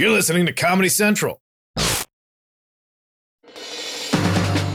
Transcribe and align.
You're 0.00 0.12
listening 0.12 0.46
to 0.46 0.52
Comedy 0.54 0.88
Central. 0.88 1.42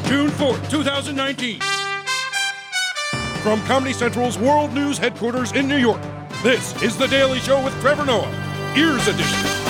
June 0.06 0.30
4th, 0.30 0.70
2019. 0.70 1.60
From 3.42 3.60
Comedy 3.62 3.92
Central's 3.92 4.38
World 4.38 4.72
News 4.74 5.00
headquarters 5.00 5.52
in 5.54 5.68
New 5.68 5.78
York, 5.78 6.00
this 6.44 6.80
is 6.84 6.96
The 6.96 7.08
Daily 7.08 7.40
Show 7.40 7.66
with 7.66 7.74
Trevor 7.82 8.06
Noah, 8.06 8.30
Ears 8.78 9.08
Edition. 9.08 9.65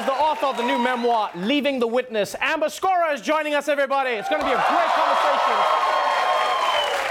Is 0.00 0.06
the 0.06 0.12
author 0.12 0.46
of 0.46 0.56
the 0.56 0.62
new 0.62 0.78
memoir, 0.78 1.30
Leaving 1.34 1.78
the 1.78 1.86
Witness. 1.86 2.34
Amber 2.40 2.68
Scorah 2.68 3.12
is 3.12 3.20
joining 3.20 3.52
us, 3.52 3.68
everybody. 3.68 4.12
It's 4.12 4.30
going 4.30 4.40
to 4.40 4.46
be 4.46 4.52
a 4.52 4.56
great 4.56 4.90
conversation. 4.94 5.56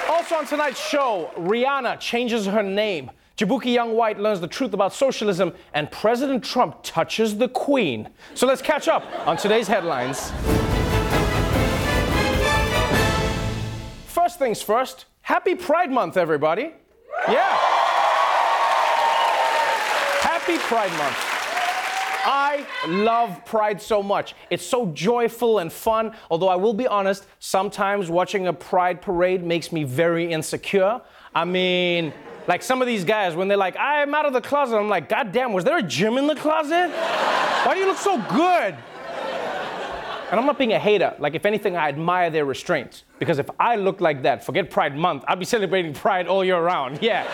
Also 0.09 0.35
on 0.37 0.47
tonight's 0.47 0.83
show, 0.83 1.29
Rihanna 1.37 1.99
changes 1.99 2.47
her 2.47 2.63
name. 2.63 3.11
Jaboukie 3.37 3.71
Young-White 3.73 4.17
learns 4.19 4.41
the 4.41 4.47
truth 4.47 4.73
about 4.73 4.91
socialism, 4.91 5.53
and 5.75 5.91
President 5.91 6.43
Trump 6.43 6.77
touches 6.81 7.37
the 7.37 7.47
Queen. 7.49 8.09
So 8.33 8.47
let's 8.47 8.63
catch 8.63 8.87
up 8.87 9.05
on 9.27 9.37
today's 9.37 9.67
headlines. 9.67 10.31
First 14.07 14.39
things 14.39 14.63
first, 14.63 15.05
happy 15.21 15.53
Pride 15.53 15.91
Month, 15.91 16.17
everybody. 16.17 16.73
Yeah. 17.27 17.55
Happy 20.21 20.57
Pride 20.57 20.91
Month. 20.97 21.28
I 22.25 22.65
love 22.87 23.45
Pride 23.45 23.81
so 23.81 24.03
much. 24.03 24.35
It's 24.49 24.65
so 24.65 24.87
joyful 24.87 25.59
and 25.59 25.71
fun. 25.71 26.13
Although 26.29 26.49
I 26.49 26.55
will 26.55 26.73
be 26.73 26.87
honest, 26.87 27.25
sometimes 27.39 28.09
watching 28.09 28.47
a 28.47 28.53
Pride 28.53 29.01
parade 29.01 29.43
makes 29.43 29.71
me 29.71 29.83
very 29.83 30.31
insecure. 30.31 31.01
I 31.33 31.45
mean, 31.45 32.13
like 32.47 32.63
some 32.63 32.81
of 32.81 32.87
these 32.87 33.03
guys, 33.03 33.35
when 33.35 33.47
they're 33.47 33.57
like, 33.57 33.77
I'm 33.77 34.13
out 34.15 34.25
of 34.25 34.33
the 34.33 34.41
closet, 34.41 34.77
I'm 34.77 34.89
like, 34.89 35.07
God 35.07 35.31
damn, 35.31 35.53
was 35.53 35.63
there 35.63 35.77
a 35.77 35.83
gym 35.83 36.17
in 36.17 36.27
the 36.27 36.35
closet? 36.35 36.89
Why 36.89 37.73
do 37.73 37.79
you 37.79 37.85
look 37.85 37.97
so 37.97 38.17
good? 38.29 38.75
And 40.31 40.39
I'm 40.39 40.45
not 40.45 40.59
being 40.59 40.73
a 40.73 40.79
hater. 40.79 41.15
Like, 41.17 41.33
if 41.33 41.45
anything, 41.45 41.75
I 41.75 41.89
admire 41.89 42.29
their 42.29 42.45
restraint. 42.45 43.03
Because 43.17 43.39
if 43.39 43.49
I 43.59 43.75
looked 43.77 43.99
like 43.99 44.21
that, 44.23 44.45
forget 44.45 44.69
Pride 44.69 44.95
Month, 44.95 45.23
I'd 45.27 45.39
be 45.39 45.45
celebrating 45.45 45.93
Pride 45.93 46.27
all 46.27 46.45
year 46.45 46.61
round. 46.61 46.99
Yeah. 47.09 47.25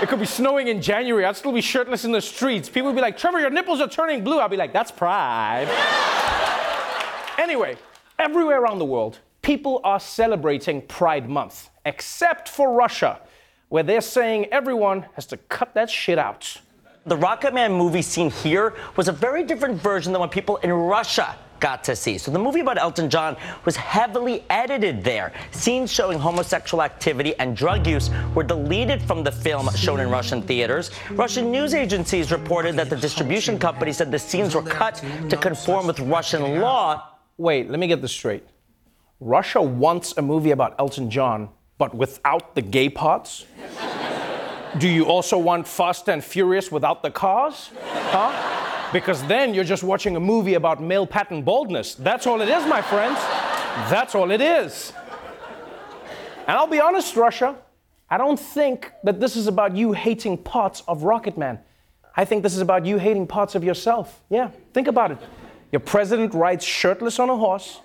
It 0.00 0.08
could 0.08 0.20
be 0.20 0.26
snowing 0.26 0.68
in 0.68 0.80
January. 0.80 1.24
I'd 1.24 1.36
still 1.36 1.50
be 1.50 1.60
shirtless 1.60 2.04
in 2.04 2.12
the 2.12 2.20
streets. 2.20 2.68
People 2.68 2.86
would 2.86 2.94
be 2.94 3.02
like, 3.02 3.18
Trevor, 3.18 3.40
your 3.40 3.50
nipples 3.50 3.80
are 3.80 3.88
turning 3.88 4.22
blue. 4.22 4.38
I'd 4.38 4.48
be 4.48 4.56
like, 4.56 4.72
that's 4.72 4.92
Pride. 4.92 5.66
anyway, 7.38 7.76
everywhere 8.16 8.62
around 8.62 8.78
the 8.78 8.84
world, 8.84 9.18
people 9.42 9.80
are 9.82 9.98
celebrating 9.98 10.82
Pride 10.82 11.28
Month, 11.28 11.70
except 11.84 12.48
for 12.48 12.72
Russia, 12.74 13.18
where 13.70 13.82
they're 13.82 14.00
saying 14.00 14.46
everyone 14.52 15.04
has 15.14 15.26
to 15.26 15.36
cut 15.36 15.74
that 15.74 15.90
shit 15.90 16.18
out. 16.18 16.60
The 17.04 17.16
Rocketman 17.16 17.76
movie 17.76 18.02
seen 18.02 18.30
here 18.30 18.74
was 18.94 19.08
a 19.08 19.12
very 19.12 19.42
different 19.42 19.82
version 19.82 20.12
than 20.12 20.20
what 20.20 20.30
people 20.30 20.58
in 20.58 20.72
Russia 20.72 21.34
got 21.60 21.84
to 21.84 21.96
see. 21.96 22.18
So 22.18 22.30
the 22.30 22.38
movie 22.38 22.60
about 22.60 22.78
Elton 22.78 23.10
John 23.10 23.36
was 23.64 23.76
heavily 23.76 24.44
edited 24.50 25.02
there. 25.02 25.32
Scenes 25.50 25.92
showing 25.92 26.18
homosexual 26.18 26.82
activity 26.82 27.34
and 27.38 27.56
drug 27.56 27.86
use 27.86 28.10
were 28.34 28.42
deleted 28.42 29.02
from 29.02 29.24
the 29.24 29.32
film 29.32 29.68
shown 29.74 30.00
in 30.00 30.10
Russian 30.10 30.42
theaters. 30.42 30.90
Russian 31.10 31.50
news 31.50 31.74
agencies 31.74 32.30
reported 32.30 32.76
that 32.76 32.90
the 32.90 32.96
distribution 32.96 33.58
company 33.58 33.92
said 33.92 34.10
the 34.10 34.18
scenes 34.18 34.54
were 34.54 34.62
cut 34.62 35.02
to 35.28 35.36
conform 35.36 35.86
with 35.86 36.00
Russian 36.00 36.60
law. 36.60 37.08
Wait, 37.36 37.70
let 37.70 37.78
me 37.78 37.86
get 37.86 38.02
this 38.02 38.12
straight. 38.12 38.44
Russia 39.20 39.60
wants 39.60 40.16
a 40.16 40.22
movie 40.22 40.52
about 40.52 40.76
Elton 40.78 41.10
John, 41.10 41.48
but 41.76 41.94
without 41.94 42.54
the 42.54 42.62
gay 42.62 42.88
parts? 42.88 43.46
Do 44.78 44.88
you 44.88 45.06
also 45.06 45.38
want 45.38 45.66
Fast 45.66 46.08
and 46.08 46.22
Furious 46.22 46.70
without 46.70 47.02
the 47.02 47.10
cars? 47.10 47.70
Huh? 48.10 48.67
Because 48.92 49.22
then 49.26 49.52
you're 49.54 49.64
just 49.64 49.82
watching 49.82 50.16
a 50.16 50.20
movie 50.20 50.54
about 50.54 50.82
male 50.82 51.06
pattern 51.06 51.42
baldness. 51.42 51.94
That's 51.94 52.26
all 52.26 52.40
it 52.40 52.48
is, 52.48 52.66
my 52.66 52.80
friends. 52.80 53.18
That's 53.90 54.14
all 54.14 54.30
it 54.30 54.40
is. 54.40 54.92
And 56.46 56.56
I'll 56.56 56.66
be 56.66 56.80
honest, 56.80 57.14
Russia, 57.14 57.56
I 58.08 58.16
don't 58.16 58.40
think 58.40 58.92
that 59.04 59.20
this 59.20 59.36
is 59.36 59.46
about 59.46 59.76
you 59.76 59.92
hating 59.92 60.38
parts 60.38 60.82
of 60.88 61.02
Rocketman. 61.02 61.60
I 62.16 62.24
think 62.24 62.42
this 62.42 62.54
is 62.54 62.60
about 62.60 62.86
you 62.86 62.98
hating 62.98 63.26
parts 63.26 63.54
of 63.54 63.62
yourself. 63.62 64.22
Yeah, 64.30 64.50
think 64.72 64.88
about 64.88 65.12
it. 65.12 65.18
Your 65.70 65.80
president 65.80 66.32
rides 66.32 66.64
shirtless 66.64 67.18
on 67.18 67.28
a 67.28 67.36
horse. 67.36 67.80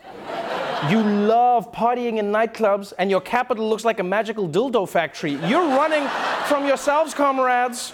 You 0.89 1.01
love 1.03 1.71
partying 1.71 2.17
in 2.17 2.31
nightclubs, 2.31 2.93
and 2.97 3.09
your 3.09 3.21
capital 3.21 3.69
looks 3.69 3.85
like 3.85 3.99
a 3.99 4.03
magical 4.03 4.47
dildo 4.47 4.87
factory. 4.87 5.33
You're 5.47 5.67
running 5.67 6.07
from 6.47 6.65
yourselves, 6.65 7.13
comrades. 7.13 7.93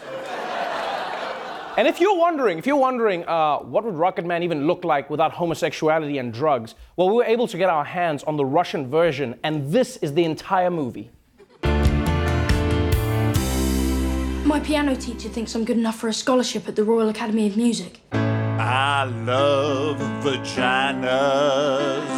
And 1.77 1.87
if 1.87 1.99
you're 2.01 2.17
wondering, 2.17 2.57
if 2.57 2.65
you're 2.65 2.75
wondering, 2.75 3.23
uh, 3.27 3.59
what 3.59 3.83
would 3.85 3.93
Rocketman 3.93 4.41
even 4.43 4.65
look 4.67 4.83
like 4.83 5.09
without 5.09 5.31
homosexuality 5.31 6.17
and 6.17 6.33
drugs? 6.33 6.75
Well, 6.97 7.09
we 7.09 7.15
were 7.15 7.23
able 7.23 7.47
to 7.47 7.57
get 7.57 7.69
our 7.69 7.85
hands 7.85 8.23
on 8.23 8.37
the 8.37 8.45
Russian 8.45 8.89
version, 8.89 9.39
and 9.43 9.71
this 9.71 9.97
is 9.97 10.13
the 10.13 10.25
entire 10.25 10.71
movie. 10.71 11.11
My 14.45 14.59
piano 14.59 14.95
teacher 14.95 15.29
thinks 15.29 15.53
I'm 15.53 15.63
good 15.63 15.77
enough 15.77 15.97
for 15.97 16.07
a 16.07 16.13
scholarship 16.13 16.67
at 16.67 16.75
the 16.75 16.83
Royal 16.83 17.09
Academy 17.09 17.45
of 17.47 17.55
Music. 17.55 18.01
I 18.11 19.03
love 19.25 19.99
vaginas, 20.23 22.09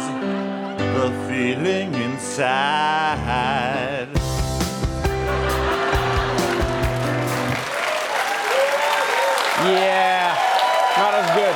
the 0.94 1.10
feeling 1.28 1.94
inside. 1.94 3.42
Yeah, 9.64 10.36
not 10.96 11.14
as 11.14 11.30
good. 11.36 11.54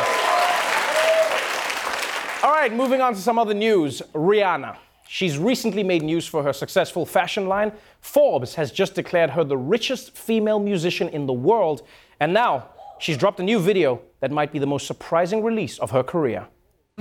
All 2.44 2.52
right, 2.52 2.72
moving 2.72 3.00
on 3.00 3.14
to 3.14 3.20
some 3.20 3.36
other 3.36 3.54
news. 3.54 4.00
Rihanna. 4.14 4.76
She's 5.08 5.38
recently 5.38 5.82
made 5.82 6.02
news 6.02 6.24
for 6.26 6.44
her 6.44 6.52
successful 6.52 7.04
fashion 7.04 7.48
line. 7.48 7.72
Forbes 8.00 8.54
has 8.54 8.70
just 8.70 8.94
declared 8.94 9.30
her 9.30 9.42
the 9.42 9.56
richest 9.56 10.16
female 10.16 10.60
musician 10.60 11.08
in 11.08 11.26
the 11.26 11.32
world. 11.32 11.82
And 12.20 12.32
now 12.32 12.68
she's 13.00 13.16
dropped 13.16 13.40
a 13.40 13.42
new 13.42 13.58
video 13.58 14.00
that 14.20 14.30
might 14.30 14.52
be 14.52 14.60
the 14.60 14.66
most 14.66 14.86
surprising 14.86 15.42
release 15.42 15.78
of 15.80 15.90
her 15.90 16.04
career. 16.04 16.46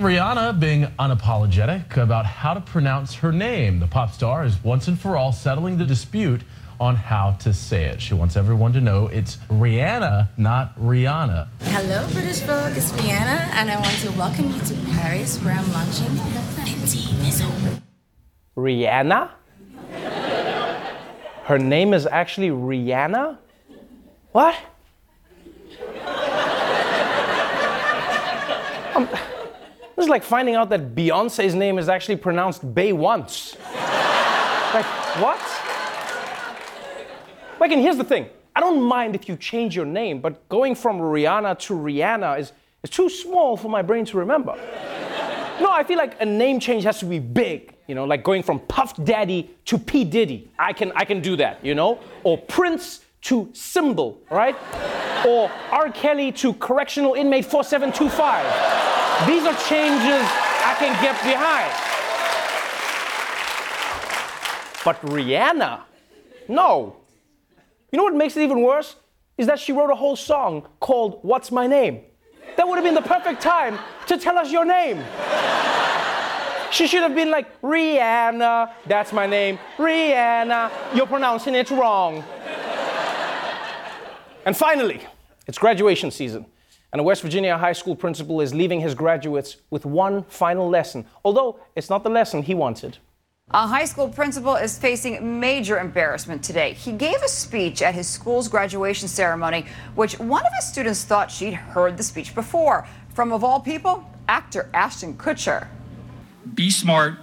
Rihanna 0.00 0.58
being 0.58 0.86
unapologetic 0.98 1.96
about 1.96 2.26
how 2.26 2.52
to 2.52 2.60
pronounce 2.60 3.14
her 3.14 3.32
name. 3.32 3.78
The 3.78 3.86
pop 3.86 4.12
star 4.12 4.44
is 4.44 4.62
once 4.64 4.88
and 4.88 4.98
for 4.98 5.16
all 5.16 5.32
settling 5.32 5.78
the 5.78 5.86
dispute 5.86 6.42
on 6.80 6.96
how 6.96 7.32
to 7.40 7.52
say 7.52 7.84
it. 7.84 8.00
She 8.00 8.14
wants 8.14 8.36
everyone 8.36 8.72
to 8.74 8.80
know 8.80 9.08
it's 9.08 9.36
Rihanna, 9.48 10.28
not 10.36 10.78
Rihanna. 10.78 11.48
Hello, 11.62 12.06
British 12.12 12.40
Vogue. 12.40 12.76
It's 12.76 12.92
Rihanna, 12.92 13.50
and 13.54 13.70
I 13.70 13.76
want 13.76 13.96
to 14.00 14.10
welcome 14.12 14.50
you 14.52 14.60
to 14.60 14.74
Paris, 14.92 15.38
where 15.42 15.54
I'm 15.54 15.72
launching 15.72 16.08
Fenty 16.56 17.18
Maison. 17.22 17.82
Rihanna? 18.56 19.30
Her 21.44 21.58
name 21.58 21.94
is 21.94 22.06
actually 22.06 22.48
Rihanna? 22.48 23.38
What? 24.32 24.56
Um, 28.94 29.08
this 29.96 30.04
is 30.04 30.08
like 30.08 30.24
finding 30.24 30.54
out 30.54 30.70
that 30.70 30.94
Beyonce's 30.94 31.54
name 31.54 31.78
is 31.78 31.88
actually 31.88 32.16
pronounced 32.16 32.74
Bay 32.74 32.92
once. 32.92 33.56
like, 34.74 34.86
what? 35.20 35.55
Like, 37.58 37.72
and 37.72 37.80
here's 37.80 37.96
the 37.96 38.04
thing 38.04 38.28
I 38.54 38.60
don't 38.60 38.82
mind 38.82 39.14
if 39.14 39.28
you 39.28 39.36
change 39.36 39.76
your 39.76 39.86
name, 39.86 40.20
but 40.20 40.48
going 40.48 40.74
from 40.74 40.98
Rihanna 40.98 41.58
to 41.60 41.74
Rihanna 41.74 42.38
is, 42.38 42.52
is 42.82 42.90
too 42.90 43.08
small 43.08 43.56
for 43.56 43.68
my 43.68 43.82
brain 43.82 44.04
to 44.06 44.18
remember. 44.18 44.54
No, 45.58 45.70
I 45.72 45.84
feel 45.84 45.96
like 45.96 46.20
a 46.20 46.26
name 46.26 46.60
change 46.60 46.84
has 46.84 46.98
to 46.98 47.06
be 47.06 47.18
big. 47.18 47.72
You 47.86 47.94
know, 47.94 48.04
like 48.04 48.22
going 48.22 48.42
from 48.42 48.60
Puff 48.60 49.02
Daddy 49.02 49.56
to 49.64 49.78
P 49.78 50.04
Diddy. 50.04 50.50
I 50.58 50.74
can 50.74 50.92
I 50.94 51.06
can 51.06 51.22
do 51.22 51.34
that. 51.36 51.64
You 51.64 51.74
know, 51.74 51.98
or 52.24 52.36
Prince 52.36 53.00
to 53.22 53.48
Symbol, 53.54 54.20
right? 54.30 54.54
Or 55.26 55.50
R. 55.72 55.90
Kelly 55.90 56.30
to 56.32 56.52
Correctional 56.52 57.14
Inmate 57.14 57.46
4725. 57.46 59.26
These 59.26 59.44
are 59.44 59.56
changes 59.66 60.22
I 60.62 60.76
can 60.78 60.92
get 61.02 61.16
behind. 61.24 61.72
But 64.84 65.00
Rihanna, 65.00 65.80
no. 66.48 66.96
You 67.92 67.98
know 67.98 68.04
what 68.04 68.14
makes 68.14 68.36
it 68.36 68.42
even 68.42 68.62
worse? 68.62 68.96
Is 69.38 69.46
that 69.46 69.58
she 69.58 69.72
wrote 69.72 69.90
a 69.90 69.94
whole 69.94 70.16
song 70.16 70.66
called 70.80 71.20
What's 71.22 71.52
My 71.52 71.66
Name? 71.66 72.00
That 72.56 72.66
would 72.66 72.76
have 72.76 72.84
been 72.84 72.94
the 72.94 73.02
perfect 73.02 73.40
time 73.42 73.78
to 74.06 74.16
tell 74.16 74.38
us 74.38 74.50
your 74.50 74.64
name. 74.64 75.04
She 76.72 76.86
should 76.86 77.02
have 77.02 77.14
been 77.14 77.30
like, 77.30 77.60
Rihanna, 77.60 78.72
that's 78.86 79.12
my 79.12 79.26
name, 79.26 79.58
Rihanna, 79.76 80.70
you're 80.94 81.06
pronouncing 81.06 81.54
it 81.54 81.70
wrong. 81.70 82.24
and 84.44 84.56
finally, 84.56 85.00
it's 85.46 85.58
graduation 85.58 86.10
season, 86.10 86.44
and 86.92 87.00
a 87.00 87.02
West 87.04 87.22
Virginia 87.22 87.56
high 87.56 87.72
school 87.72 87.94
principal 87.94 88.40
is 88.40 88.52
leaving 88.52 88.80
his 88.80 88.94
graduates 88.94 89.58
with 89.70 89.86
one 89.86 90.24
final 90.24 90.68
lesson, 90.68 91.06
although 91.24 91.60
it's 91.76 91.88
not 91.88 92.02
the 92.02 92.10
lesson 92.10 92.42
he 92.42 92.54
wanted. 92.54 92.98
A 93.52 93.64
high 93.64 93.84
school 93.84 94.08
principal 94.08 94.56
is 94.56 94.76
facing 94.76 95.38
major 95.38 95.78
embarrassment 95.78 96.42
today. 96.42 96.72
He 96.72 96.90
gave 96.90 97.22
a 97.22 97.28
speech 97.28 97.80
at 97.80 97.94
his 97.94 98.08
school's 98.08 98.48
graduation 98.48 99.06
ceremony, 99.06 99.66
which 99.94 100.18
one 100.18 100.44
of 100.44 100.52
his 100.56 100.66
students 100.66 101.04
thought 101.04 101.30
she'd 101.30 101.54
heard 101.54 101.96
the 101.96 102.02
speech 102.02 102.34
before. 102.34 102.88
From, 103.14 103.32
of 103.32 103.44
all 103.44 103.60
people, 103.60 104.04
actor 104.28 104.68
Ashton 104.74 105.14
Kutcher. 105.14 105.68
Be 106.54 106.70
smart, 106.70 107.14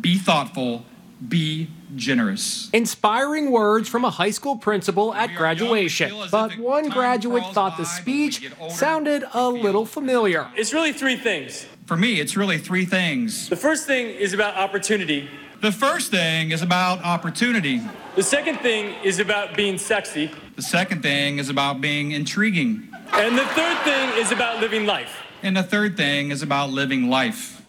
be 0.00 0.16
thoughtful, 0.16 0.86
be 1.28 1.68
generous. 1.96 2.70
Inspiring 2.72 3.50
words 3.50 3.88
from 3.88 4.04
a 4.04 4.10
high 4.10 4.30
school 4.30 4.56
principal 4.56 5.12
at 5.12 5.34
graduation. 5.34 6.12
But 6.30 6.56
one 6.56 6.88
graduate 6.88 7.44
thought 7.52 7.76
the 7.76 7.84
speech 7.84 8.48
sounded 8.70 9.24
a 9.34 9.50
little 9.50 9.86
familiar. 9.86 10.46
It's 10.56 10.72
really 10.72 10.92
three 10.92 11.16
things. 11.16 11.66
For 11.86 11.96
me, 11.98 12.18
it's 12.18 12.34
really 12.34 12.56
three 12.56 12.86
things. 12.86 13.50
The 13.50 13.56
first 13.56 13.86
thing 13.86 14.08
is 14.08 14.32
about 14.32 14.56
opportunity. 14.56 15.28
The 15.60 15.70
first 15.70 16.10
thing 16.10 16.50
is 16.50 16.62
about 16.62 17.04
opportunity. 17.04 17.82
The 18.16 18.22
second 18.22 18.60
thing 18.60 18.94
is 19.04 19.18
about 19.18 19.54
being 19.54 19.76
sexy. 19.76 20.30
The 20.56 20.62
second 20.62 21.02
thing 21.02 21.38
is 21.38 21.50
about 21.50 21.82
being 21.82 22.12
intriguing. 22.12 22.88
And 23.12 23.36
the 23.36 23.44
third 23.48 23.78
thing 23.84 24.10
is 24.18 24.32
about 24.32 24.60
living 24.60 24.86
life. 24.86 25.14
And 25.42 25.54
the 25.54 25.62
third 25.62 25.94
thing 25.94 26.30
is 26.30 26.42
about 26.42 26.70
living 26.70 27.10
life. 27.10 27.66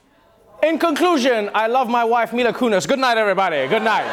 In 0.63 0.79
conclusion, 0.79 1.51
I 1.53 1.67
love 1.67 1.89
my 1.89 2.05
wife, 2.05 2.31
Mila 2.31 2.53
Kunis. 2.53 2.87
Good 2.87 2.99
night, 2.99 3.17
everybody. 3.17 3.67
Good 3.67 3.83
night. 3.83 4.05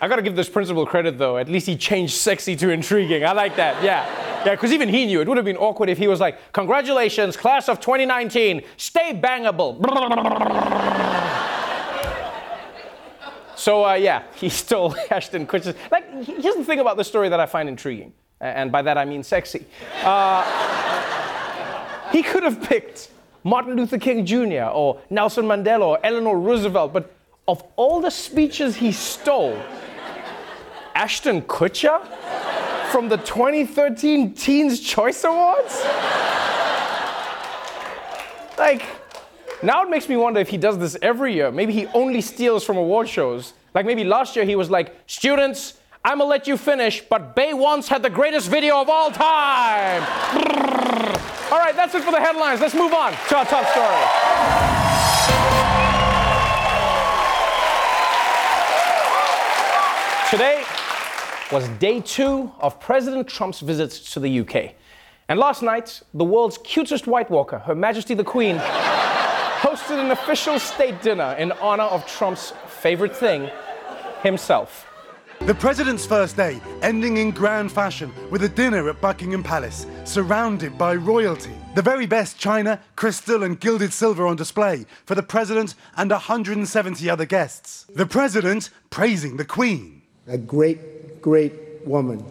I 0.00 0.08
gotta 0.08 0.22
give 0.22 0.36
this 0.36 0.48
principal 0.48 0.84
credit 0.84 1.16
though. 1.16 1.38
At 1.38 1.48
least 1.48 1.66
he 1.66 1.74
changed 1.74 2.14
sexy 2.14 2.54
to 2.56 2.68
intriguing. 2.68 3.24
I 3.24 3.32
like 3.32 3.56
that. 3.56 3.82
Yeah. 3.82 4.27
Yeah, 4.48 4.54
because 4.54 4.72
even 4.72 4.88
he 4.88 5.04
knew 5.04 5.20
it 5.20 5.28
would 5.28 5.36
have 5.36 5.44
been 5.44 5.58
awkward 5.58 5.90
if 5.90 5.98
he 5.98 6.08
was 6.08 6.20
like, 6.20 6.54
Congratulations, 6.54 7.36
class 7.36 7.68
of 7.68 7.80
2019, 7.80 8.62
stay 8.78 9.12
bangable. 9.12 9.76
So 13.56 13.84
uh, 13.84 13.94
yeah, 13.94 14.22
he 14.36 14.48
stole 14.48 14.94
Ashton 15.10 15.46
Kutcher. 15.46 15.76
Like, 15.90 16.24
here's 16.24 16.54
the 16.54 16.64
thing 16.64 16.78
about 16.78 16.96
the 16.96 17.02
story 17.04 17.28
that 17.28 17.40
I 17.40 17.44
find 17.44 17.68
intriguing, 17.68 18.12
and 18.40 18.70
by 18.72 18.82
that 18.82 18.96
I 18.96 19.04
mean 19.04 19.22
sexy. 19.24 19.66
Uh, 20.02 20.44
he 22.12 22.22
could 22.22 22.44
have 22.44 22.62
picked 22.62 23.10
Martin 23.42 23.74
Luther 23.74 23.98
King 23.98 24.24
Jr. 24.24 24.70
or 24.72 25.00
Nelson 25.10 25.44
Mandela 25.44 25.82
or 25.82 25.98
Eleanor 26.04 26.38
Roosevelt, 26.38 26.92
but 26.92 27.12
of 27.48 27.64
all 27.74 28.00
the 28.00 28.10
speeches 28.10 28.76
he 28.76 28.92
stole, 28.92 29.60
Ashton 30.94 31.42
Kutcher 31.42 32.00
from 32.88 33.08
the 33.08 33.16
2013 33.18 34.34
Teens 34.34 34.80
Choice 34.80 35.24
Awards? 35.24 35.82
Like, 38.58 38.84
now 39.62 39.82
it 39.84 39.90
makes 39.90 40.08
me 40.08 40.16
wonder 40.16 40.40
if 40.40 40.48
he 40.48 40.56
does 40.56 40.78
this 40.78 40.96
every 41.02 41.34
year. 41.34 41.50
Maybe 41.50 41.72
he 41.72 41.86
only 41.88 42.20
steals 42.20 42.64
from 42.64 42.76
award 42.76 43.08
shows. 43.08 43.54
Like 43.74 43.86
maybe 43.86 44.04
last 44.04 44.36
year 44.36 44.44
he 44.44 44.56
was 44.56 44.70
like, 44.70 44.94
students, 45.06 45.74
I'm 46.04 46.18
gonna 46.18 46.30
let 46.30 46.46
you 46.46 46.56
finish, 46.56 47.02
but 47.02 47.34
Bay 47.36 47.54
once 47.54 47.88
had 47.88 48.02
the 48.02 48.10
greatest 48.10 48.48
video 48.48 48.80
of 48.80 48.88
all 48.88 49.10
time. 49.10 50.02
all 51.52 51.58
right, 51.58 51.74
that's 51.74 51.94
it 51.94 52.02
for 52.02 52.12
the 52.12 52.20
headlines. 52.20 52.60
Let's 52.60 52.74
move 52.74 52.92
on 52.92 53.12
to 53.12 53.36
our 53.36 53.44
top 53.44 53.66
story. 53.66 54.68
Today 60.30 60.62
was 61.50 61.66
day 61.80 62.00
two 62.00 62.52
of 62.60 62.78
President 62.78 63.26
Trump's 63.26 63.60
visits 63.60 64.12
to 64.12 64.20
the 64.20 64.40
UK. 64.40 64.74
And 65.28 65.38
last 65.38 65.62
night, 65.62 66.02
the 66.12 66.24
world's 66.24 66.58
cutest 66.58 67.06
White 67.06 67.30
Walker, 67.30 67.58
Her 67.58 67.74
Majesty 67.74 68.14
the 68.14 68.24
Queen, 68.24 68.56
hosted 69.60 69.98
an 69.98 70.10
official 70.10 70.58
state 70.58 71.00
dinner 71.00 71.34
in 71.38 71.52
honor 71.52 71.84
of 71.84 72.06
Trump's 72.06 72.52
favorite 72.66 73.16
thing, 73.16 73.50
himself. 74.22 74.86
The 75.40 75.54
president's 75.54 76.04
first 76.04 76.36
day 76.36 76.60
ending 76.82 77.16
in 77.16 77.30
grand 77.30 77.70
fashion 77.72 78.12
with 78.30 78.42
a 78.42 78.48
dinner 78.48 78.88
at 78.88 79.00
Buckingham 79.00 79.42
Palace, 79.42 79.86
surrounded 80.04 80.76
by 80.76 80.96
royalty. 80.96 81.54
The 81.74 81.82
very 81.82 82.06
best 82.06 82.38
china, 82.38 82.80
crystal, 82.96 83.44
and 83.44 83.58
gilded 83.58 83.92
silver 83.92 84.26
on 84.26 84.36
display 84.36 84.84
for 85.06 85.14
the 85.14 85.22
president 85.22 85.76
and 85.96 86.10
170 86.10 87.08
other 87.08 87.24
guests. 87.24 87.86
The 87.94 88.06
president 88.06 88.70
praising 88.90 89.36
the 89.36 89.44
Queen. 89.44 90.02
A 90.26 90.36
great, 90.36 90.97
great 91.20 91.52
woman. 91.86 92.24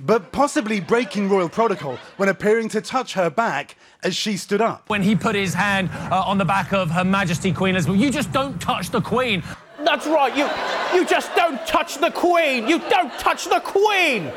But 0.00 0.30
possibly 0.30 0.80
breaking 0.80 1.28
royal 1.28 1.48
protocol 1.48 1.98
when 2.18 2.28
appearing 2.28 2.68
to 2.70 2.80
touch 2.80 3.14
her 3.14 3.30
back 3.30 3.76
as 4.04 4.14
she 4.14 4.36
stood 4.36 4.60
up. 4.60 4.88
When 4.88 5.02
he 5.02 5.16
put 5.16 5.34
his 5.34 5.54
hand 5.54 5.90
uh, 6.12 6.22
on 6.24 6.38
the 6.38 6.44
back 6.44 6.72
of 6.72 6.90
Her 6.90 7.04
Majesty 7.04 7.52
Queen 7.52 7.74
Elizabeth, 7.74 8.00
you 8.00 8.10
just 8.10 8.30
don't 8.30 8.60
touch 8.60 8.90
the 8.90 9.00
Queen. 9.00 9.42
That's 9.84 10.06
right, 10.06 10.36
you, 10.36 10.48
you 10.96 11.04
just 11.04 11.34
don't 11.34 11.64
touch 11.66 11.98
the 11.98 12.10
Queen. 12.10 12.68
You 12.68 12.78
don't 12.88 13.12
touch 13.18 13.46
the 13.46 13.60
Queen. 13.60 14.30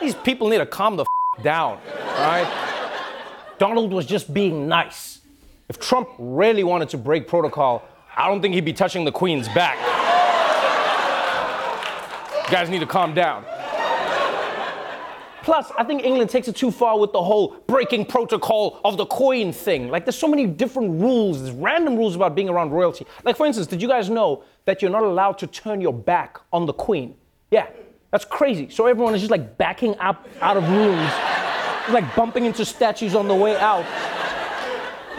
These 0.00 0.14
people 0.14 0.48
need 0.48 0.58
to 0.58 0.66
calm 0.66 0.96
the 0.96 1.04
f- 1.04 1.42
down, 1.42 1.78
all 1.98 2.18
right? 2.18 2.46
Donald 3.58 3.92
was 3.92 4.06
just 4.06 4.32
being 4.32 4.66
nice. 4.66 5.20
If 5.68 5.78
Trump 5.78 6.08
really 6.18 6.64
wanted 6.64 6.88
to 6.90 6.98
break 6.98 7.28
protocol, 7.28 7.82
I 8.16 8.28
don't 8.28 8.40
think 8.40 8.54
he'd 8.54 8.64
be 8.64 8.72
touching 8.72 9.04
the 9.04 9.12
Queen's 9.12 9.48
back. 9.48 9.76
You 12.50 12.56
guys 12.56 12.68
need 12.68 12.80
to 12.80 12.86
calm 12.86 13.14
down. 13.14 13.44
Plus, 15.44 15.70
I 15.78 15.84
think 15.84 16.02
England 16.02 16.30
takes 16.30 16.48
it 16.48 16.56
too 16.56 16.72
far 16.72 16.98
with 16.98 17.12
the 17.12 17.22
whole 17.22 17.56
breaking 17.68 18.06
protocol 18.06 18.80
of 18.84 18.96
the 18.96 19.06
Queen 19.06 19.52
thing. 19.52 19.88
Like, 19.88 20.04
there's 20.04 20.18
so 20.18 20.26
many 20.26 20.46
different 20.46 21.00
rules, 21.00 21.40
there's 21.40 21.54
random 21.54 21.94
rules 21.94 22.16
about 22.16 22.34
being 22.34 22.48
around 22.48 22.72
royalty. 22.72 23.06
Like, 23.22 23.36
for 23.36 23.46
instance, 23.46 23.68
did 23.68 23.80
you 23.80 23.86
guys 23.86 24.10
know 24.10 24.42
that 24.64 24.82
you're 24.82 24.90
not 24.90 25.04
allowed 25.04 25.38
to 25.38 25.46
turn 25.46 25.80
your 25.80 25.92
back 25.92 26.40
on 26.52 26.66
the 26.66 26.72
Queen? 26.72 27.14
Yeah, 27.52 27.68
that's 28.10 28.24
crazy. 28.24 28.68
So 28.68 28.86
everyone 28.86 29.14
is 29.14 29.20
just 29.20 29.30
like 29.30 29.56
backing 29.56 29.96
up 29.98 30.26
out 30.40 30.56
of 30.56 30.68
rooms, 30.68 31.12
like 31.90 32.16
bumping 32.16 32.46
into 32.46 32.64
statues 32.64 33.14
on 33.14 33.28
the 33.28 33.34
way 33.34 33.56
out. 33.58 33.86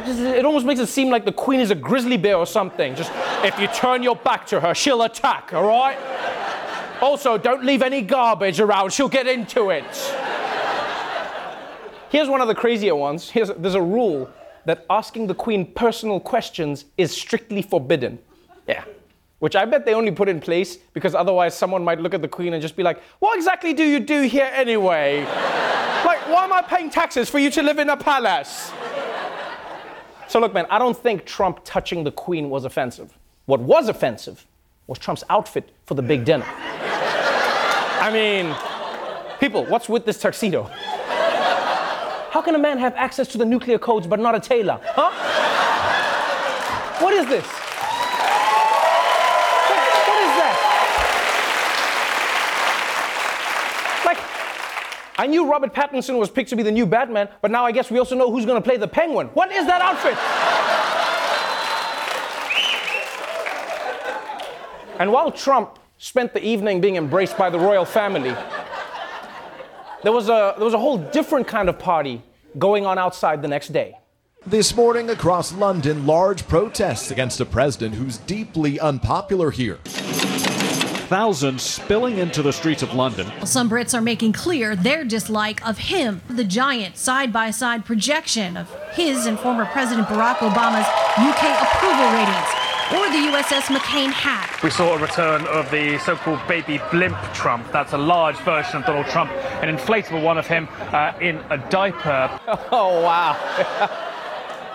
It 0.06 0.44
almost 0.44 0.66
makes 0.66 0.82
it 0.82 0.88
seem 0.88 1.10
like 1.10 1.24
the 1.24 1.32
Queen 1.32 1.62
is 1.62 1.72
a 1.72 1.76
grizzly 1.76 2.18
bear 2.18 2.36
or 2.36 2.46
something. 2.46 2.94
Just 2.94 3.14
if 3.46 3.58
you 3.58 3.68
turn 3.68 4.04
your 4.04 4.18
back 4.18 4.46
to 4.48 4.60
her, 4.60 4.76
she'll 4.76 5.04
attack, 5.04 5.54
all 5.54 5.64
right? 5.64 5.98
Also, 7.02 7.38
don't 7.38 7.64
leave 7.64 7.82
any 7.82 8.02
garbage 8.02 8.60
around, 8.60 8.94
she'll 8.94 9.10
get 9.10 9.28
into 9.28 9.70
it. 9.70 9.84
Here's 12.10 12.28
one 12.28 12.42
of 12.42 12.48
the 12.48 12.56
crazier 12.56 12.96
ones. 12.96 13.30
Here's, 13.30 13.50
there's 13.50 13.76
a 13.76 13.82
rule 13.82 14.30
that 14.66 14.86
asking 14.90 15.28
the 15.28 15.34
Queen 15.34 15.66
personal 15.66 16.20
questions 16.20 16.86
is 16.98 17.12
strictly 17.12 17.62
forbidden. 17.62 18.20
Yeah. 18.68 18.84
Which 19.40 19.56
I 19.56 19.66
bet 19.66 19.86
they 19.86 19.94
only 19.96 20.12
put 20.12 20.30
in 20.30 20.40
place 20.40 20.76
because 20.76 21.16
otherwise 21.16 21.58
someone 21.58 21.84
might 21.84 22.00
look 22.00 22.14
at 22.14 22.22
the 22.22 22.28
Queen 22.28 22.54
and 22.54 22.62
just 22.62 22.76
be 22.76 22.84
like, 22.84 23.02
What 23.20 23.36
exactly 23.38 23.74
do 23.74 23.84
you 23.84 24.00
do 24.00 24.22
here 24.24 24.52
anyway? 24.54 25.26
like, 26.06 26.28
why 26.28 26.44
am 26.44 26.54
I 26.54 26.62
paying 26.62 26.90
taxes 26.90 27.30
for 27.30 27.40
you 27.40 27.50
to 27.52 27.64
live 27.64 27.80
in 27.80 27.90
a 27.90 27.98
palace? 27.98 28.72
So, 30.28 30.40
look, 30.40 30.54
man, 30.54 30.66
I 30.70 30.80
don't 30.80 30.98
think 30.98 31.26
Trump 31.26 31.62
touching 31.64 32.04
the 32.04 32.12
Queen 32.12 32.50
was 32.50 32.66
offensive. 32.66 33.18
What 33.46 33.60
was 33.62 33.90
offensive 33.90 34.46
was 34.88 35.00
Trump's 35.00 35.24
outfit 35.30 35.70
for 35.86 35.96
the 35.96 36.02
big 36.02 36.26
dinner. 36.26 36.46
I 38.02 38.10
mean, 38.12 38.56
people, 39.40 39.64
what's 39.66 39.88
with 39.88 40.06
this 40.06 40.18
tuxedo? 40.20 40.64
How 42.32 42.42
can 42.42 42.56
a 42.56 42.58
man 42.58 42.80
have 42.80 42.96
access 42.96 43.28
to 43.28 43.38
the 43.38 43.46
nuclear 43.46 43.78
codes 43.78 44.08
but 44.08 44.20
not 44.20 44.34
a 44.34 44.40
tailor? 44.40 44.80
Huh? 44.84 45.12
What 47.00 47.14
is 47.14 47.28
this? 47.28 47.46
What 50.08 50.18
is 50.18 50.34
that? 50.42 50.58
Like, 54.04 54.18
I 55.20 55.28
knew 55.28 55.48
Robert 55.48 55.72
Pattinson 55.72 56.18
was 56.18 56.32
picked 56.32 56.50
to 56.50 56.56
be 56.56 56.64
the 56.64 56.72
new 56.72 56.88
Batman, 56.88 57.30
but 57.40 57.52
now 57.52 57.66
I 57.66 57.72
guess 57.72 57.92
we 57.92 58.00
also 58.00 58.16
know 58.16 58.32
who's 58.32 58.48
gonna 58.48 58.62
play 58.62 58.78
the 58.78 58.88
Penguin. 58.88 59.28
What 59.36 59.52
is 59.52 59.68
that 59.68 59.80
outfit? 59.80 60.18
And 65.00 65.12
while 65.12 65.32
Trump 65.32 65.78
spent 66.02 66.34
the 66.34 66.44
evening 66.44 66.82
being 66.82 66.96
embraced 66.96 67.38
by 67.38 67.48
the 67.52 67.60
royal 67.60 67.86
family, 67.86 68.36
there 70.02 70.12
was 70.12 70.30
a, 70.30 70.56
there 70.58 70.66
was 70.66 70.74
a 70.74 70.80
whole 70.80 70.98
different 70.98 71.48
kind 71.48 71.70
of 71.70 71.78
party 71.78 72.24
going 72.58 72.88
on 72.88 72.98
outside 72.98 73.44
the 73.44 73.48
next 73.48 73.68
day. 73.68 73.96
This 74.44 74.76
morning 74.76 75.12
across 75.12 75.54
London, 75.54 76.08
large 76.08 76.48
protests 76.48 77.12
against 77.12 77.40
a 77.40 77.46
president 77.46 77.94
who's 77.94 78.18
deeply 78.18 78.80
unpopular 78.80 79.52
here. 79.52 79.78
Thousands 81.06 81.62
spilling 81.62 82.18
into 82.18 82.42
the 82.42 82.52
streets 82.52 82.82
of 82.82 82.96
London. 82.96 83.32
Some 83.46 83.70
Brits 83.70 83.94
are 83.94 84.02
making 84.02 84.34
clear 84.34 84.76
their 84.76 85.04
dislike 85.04 85.64
of 85.68 85.78
him, 85.78 86.22
the 86.28 86.44
giant 86.44 86.98
side 86.98 87.32
by 87.32 87.52
side 87.52 87.86
projection 87.86 88.58
of 88.58 88.74
his 88.94 89.28
and 89.28 89.38
former 89.38 89.66
President 89.66 90.08
Barack 90.08 90.38
Obama's 90.38 90.88
UK 91.20 91.62
approval 91.62 92.12
ratings, 92.12 92.61
or 92.94 93.10
the 93.10 93.32
USS 93.32 93.74
McCain 93.74 94.12
hack. 94.12 94.62
We 94.64 94.70
saw 94.70 94.96
a 94.96 95.00
return 95.00 95.46
of 95.48 95.72
the 95.72 95.98
so 96.00 96.18
called 96.18 96.46
baby 96.48 96.82
blimp 96.92 97.18
Trump. 97.34 97.72
That's 97.72 97.94
a 97.94 97.98
large 97.98 98.36
version 98.38 98.78
of 98.78 98.86
Donald 98.86 99.06
Trump, 99.06 99.32
an 99.62 99.74
inflatable 99.74 100.22
one 100.22 100.38
of 100.38 100.46
him 100.46 100.68
uh, 100.92 101.14
in 101.22 101.38
a 101.50 101.58
diaper. 101.70 102.40
Oh, 102.74 103.02
wow. 103.02 103.38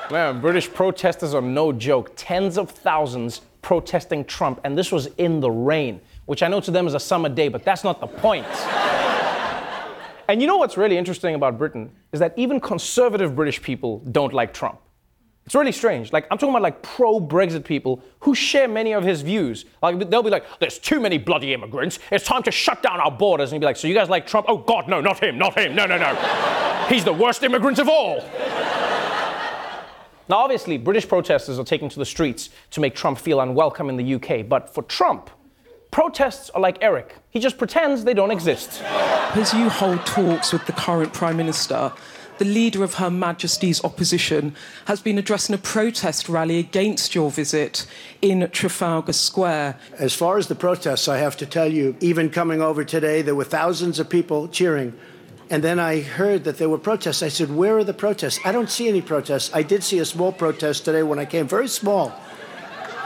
Man, 0.11 0.41
British 0.41 0.73
protesters 0.73 1.35
are 1.35 1.43
no 1.43 1.73
joke. 1.73 2.13
Tens 2.17 2.57
of 2.57 2.71
thousands 2.71 3.43
protesting 3.61 4.25
Trump, 4.25 4.61
and 4.65 4.79
this 4.79 4.91
was 4.93 5.07
in 5.19 5.41
the 5.41 5.51
rain, 5.51 6.01
which 6.27 6.43
I 6.43 6.49
know 6.49 6.61
to 6.61 6.71
them 6.71 6.87
is 6.87 6.95
a 6.95 7.01
summer 7.01 7.29
day, 7.29 7.49
but 7.49 7.65
that's 7.65 7.85
not 7.85 8.01
the 8.01 8.07
point. 8.07 8.47
and 10.29 10.41
you 10.41 10.47
know 10.47 10.57
what's 10.57 10.77
really 10.77 10.97
interesting 10.97 11.35
about 11.35 11.59
Britain 11.59 11.91
is 12.13 12.21
that 12.21 12.33
even 12.37 12.61
conservative 12.61 13.35
British 13.37 13.61
people 13.61 13.99
don't 14.11 14.33
like 14.33 14.55
Trump. 14.55 14.79
It's 15.47 15.55
really 15.55 15.71
strange. 15.71 16.13
Like, 16.13 16.27
I'm 16.29 16.39
talking 16.39 16.51
about 16.51 16.63
like 16.63 16.83
pro 16.83 17.21
Brexit 17.21 17.65
people 17.65 18.03
who 18.19 18.35
share 18.35 18.67
many 18.67 18.93
of 18.93 19.05
his 19.05 19.23
views. 19.23 19.65
Like, 19.81 20.11
they'll 20.11 20.25
be 20.25 20.31
like, 20.31 20.45
there's 20.59 20.79
too 20.79 20.99
many 20.99 21.19
bloody 21.19 21.55
immigrants. 21.55 22.01
It's 22.11 22.25
time 22.25 22.43
to 22.43 22.51
shut 22.51 22.83
down 22.83 23.01
our 23.01 23.13
borders. 23.13 23.53
And 23.53 23.57
you'd 23.57 23.61
be 23.61 23.67
like, 23.67 23.77
so 23.77 23.87
you 23.87 23.95
guys 23.95 24.09
like 24.09 24.27
Trump? 24.27 24.47
Oh, 24.49 24.59
God, 24.59 24.89
no, 24.89 25.01
not 25.01 25.23
him, 25.23 25.39
not 25.39 25.57
him. 25.57 25.77
No, 25.77 25.87
no, 25.87 25.97
no. 25.97 26.87
He's 26.89 27.05
the 27.05 27.13
worst 27.13 27.45
immigrant 27.45 27.79
of 27.79 27.89
all. 27.89 28.29
Now, 30.29 30.39
obviously, 30.39 30.79
British 30.79 31.07
protesters 31.07 31.61
are 31.61 31.65
taking 31.65 31.89
to 31.91 31.99
the 32.01 32.05
streets 32.05 32.51
to 32.73 32.81
make 32.81 32.97
Trump 32.97 33.17
feel 33.17 33.41
unwelcome 33.41 33.89
in 33.89 33.97
the 33.97 34.15
UK. 34.15 34.49
But 34.49 34.75
for 34.75 34.83
Trump, 34.83 35.31
protests 35.93 36.51
are 36.51 36.61
like 36.61 36.79
Eric. 36.81 37.15
He 37.31 37.39
just 37.39 37.57
pretends 37.57 38.03
they 38.03 38.15
don't 38.15 38.33
exist. 38.33 38.83
As 38.83 39.55
you 39.55 39.69
hold 39.69 40.05
talks 40.05 40.53
with 40.53 40.67
the 40.67 40.73
current 40.73 41.13
Prime 41.13 41.37
Minister, 41.37 41.93
the 42.39 42.45
leader 42.45 42.85
of 42.85 42.95
Her 42.95 43.11
Majesty's 43.11 43.83
opposition 43.83 44.55
has 44.87 45.01
been 45.01 45.19
addressing 45.19 45.55
a 45.55 45.59
protest 45.59 46.29
rally 46.29 46.59
against 46.59 47.15
your 47.15 47.31
visit 47.31 47.87
in 48.21 48.49
Trafalgar 48.51 49.13
Square. 49.13 49.79
As 49.99 50.15
far 50.15 50.37
as 50.37 50.49
the 50.49 50.55
protests, 50.55 51.09
I 51.09 51.19
have 51.19 51.37
to 51.39 51.47
tell 51.47 51.73
you, 51.73 51.97
even 52.01 52.31
coming 52.31 52.61
over 52.61 52.85
today, 52.85 53.23
there 53.23 53.35
were 53.35 53.45
thousands 53.45 53.99
of 53.99 54.11
people 54.11 54.49
cheering. 54.49 54.93
And 55.49 55.63
then 55.63 55.79
I 55.79 56.01
heard 56.01 56.45
that 56.45 56.59
there 56.59 56.69
were 56.69 56.79
protests. 56.79 57.23
I 57.23 57.29
said, 57.29 57.55
Where 57.55 57.79
are 57.79 57.85
the 57.85 57.95
protests? 57.95 58.41
I 58.45 58.53
don't 58.53 58.69
see 58.69 58.89
any 58.89 59.01
protests. 59.01 59.51
I 59.55 59.63
did 59.63 59.85
see 59.85 60.01
a 60.01 60.05
small 60.05 60.33
protest 60.33 60.85
today 60.85 61.05
when 61.05 61.19
I 61.19 61.25
came, 61.25 61.47
very 61.47 61.69
small. 61.69 62.13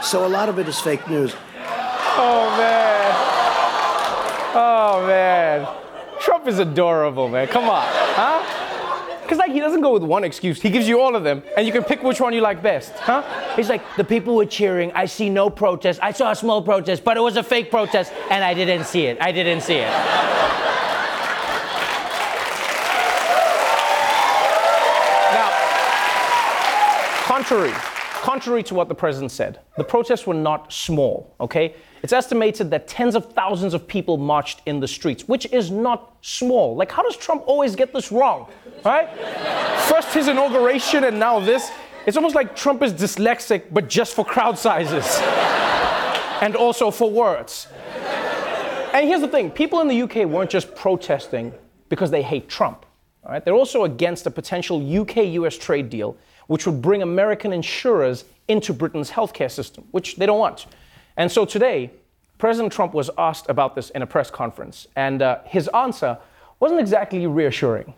So 0.01 0.25
a 0.25 0.27
lot 0.27 0.49
of 0.49 0.57
it 0.57 0.67
is 0.67 0.79
fake 0.79 1.07
news. 1.07 1.35
Oh, 2.17 2.55
man. 2.57 3.11
Oh, 4.55 5.05
man. 5.05 5.67
Trump 6.19 6.47
is 6.47 6.57
adorable, 6.57 7.29
man. 7.29 7.47
Come 7.47 7.69
on. 7.69 8.00
Because, 9.31 9.47
like, 9.47 9.53
he 9.53 9.61
doesn't 9.61 9.79
go 9.79 9.93
with 9.93 10.03
one 10.03 10.25
excuse. 10.25 10.61
He 10.61 10.69
gives 10.69 10.89
you 10.89 10.99
all 10.99 11.15
of 11.15 11.23
them, 11.23 11.41
and 11.55 11.65
you 11.65 11.71
can 11.71 11.85
pick 11.85 12.03
which 12.03 12.19
one 12.19 12.33
you 12.33 12.41
like 12.41 12.61
best. 12.61 12.91
Huh? 12.95 13.23
He's 13.55 13.69
like, 13.69 13.81
the 13.95 14.03
people 14.03 14.35
were 14.35 14.45
cheering. 14.45 14.91
I 14.91 15.05
see 15.05 15.29
no 15.29 15.49
protest. 15.49 16.01
I 16.03 16.11
saw 16.11 16.31
a 16.31 16.35
small 16.35 16.61
protest, 16.61 17.05
but 17.05 17.15
it 17.15 17.21
was 17.21 17.37
a 17.37 17.43
fake 17.43 17.71
protest, 17.71 18.11
and 18.29 18.43
I 18.43 18.53
didn't 18.53 18.83
see 18.83 19.05
it. 19.05 19.17
I 19.21 19.31
didn't 19.31 19.61
see 19.61 19.75
it. 19.75 19.89
Contrary, 27.23 27.71
contrary 28.21 28.63
to 28.63 28.75
what 28.75 28.89
the 28.89 28.95
president 28.95 29.31
said, 29.31 29.61
the 29.77 29.83
protests 29.85 30.27
were 30.27 30.33
not 30.33 30.73
small, 30.73 31.33
okay? 31.39 31.73
It's 32.03 32.13
estimated 32.13 32.69
that 32.71 32.87
tens 32.87 33.15
of 33.15 33.31
thousands 33.33 33.73
of 33.73 33.87
people 33.87 34.17
marched 34.17 34.61
in 34.65 34.79
the 34.79 34.87
streets, 34.87 35.27
which 35.27 35.45
is 35.53 35.71
not 35.71 36.15
small. 36.21 36.75
Like, 36.75 36.91
how 36.91 37.03
does 37.03 37.15
Trump 37.15 37.43
always 37.45 37.75
get 37.75 37.93
this 37.93 38.11
wrong, 38.11 38.47
right? 38.85 39.09
First 39.87 40.13
his 40.13 40.27
inauguration 40.27 41.03
and 41.03 41.19
now 41.19 41.39
this. 41.39 41.71
It's 42.05 42.17
almost 42.17 42.35
like 42.35 42.55
Trump 42.55 42.81
is 42.81 42.93
dyslexic, 42.93 43.65
but 43.71 43.87
just 43.87 44.13
for 44.13 44.25
crowd 44.25 44.57
sizes 44.57 45.19
and 46.41 46.55
also 46.55 46.89
for 46.89 47.09
words. 47.09 47.67
And 48.93 49.07
here's 49.07 49.21
the 49.21 49.27
thing 49.27 49.51
people 49.51 49.81
in 49.81 49.87
the 49.87 50.01
UK 50.01 50.27
weren't 50.27 50.49
just 50.49 50.75
protesting 50.75 51.53
because 51.89 52.11
they 52.11 52.21
hate 52.21 52.49
Trump. 52.49 52.85
Right? 53.27 53.43
They're 53.43 53.53
also 53.53 53.83
against 53.83 54.25
a 54.25 54.31
potential 54.31 55.01
UK 55.01 55.17
US 55.33 55.57
trade 55.57 55.89
deal 55.89 56.17
which 56.51 56.65
would 56.65 56.81
bring 56.81 57.01
American 57.01 57.53
insurers 57.53 58.25
into 58.49 58.73
Britain's 58.73 59.09
healthcare 59.09 59.49
system, 59.49 59.87
which 59.91 60.17
they 60.17 60.25
don't 60.25 60.37
want. 60.37 60.65
And 61.15 61.31
so 61.31 61.45
today, 61.45 61.91
President 62.39 62.73
Trump 62.73 62.93
was 62.93 63.09
asked 63.17 63.45
about 63.47 63.73
this 63.73 63.89
in 63.91 64.01
a 64.01 64.05
press 64.05 64.29
conference, 64.29 64.85
and 64.97 65.21
uh, 65.21 65.39
his 65.45 65.69
answer 65.69 66.17
wasn't 66.59 66.81
exactly 66.81 67.25
reassuring. 67.25 67.93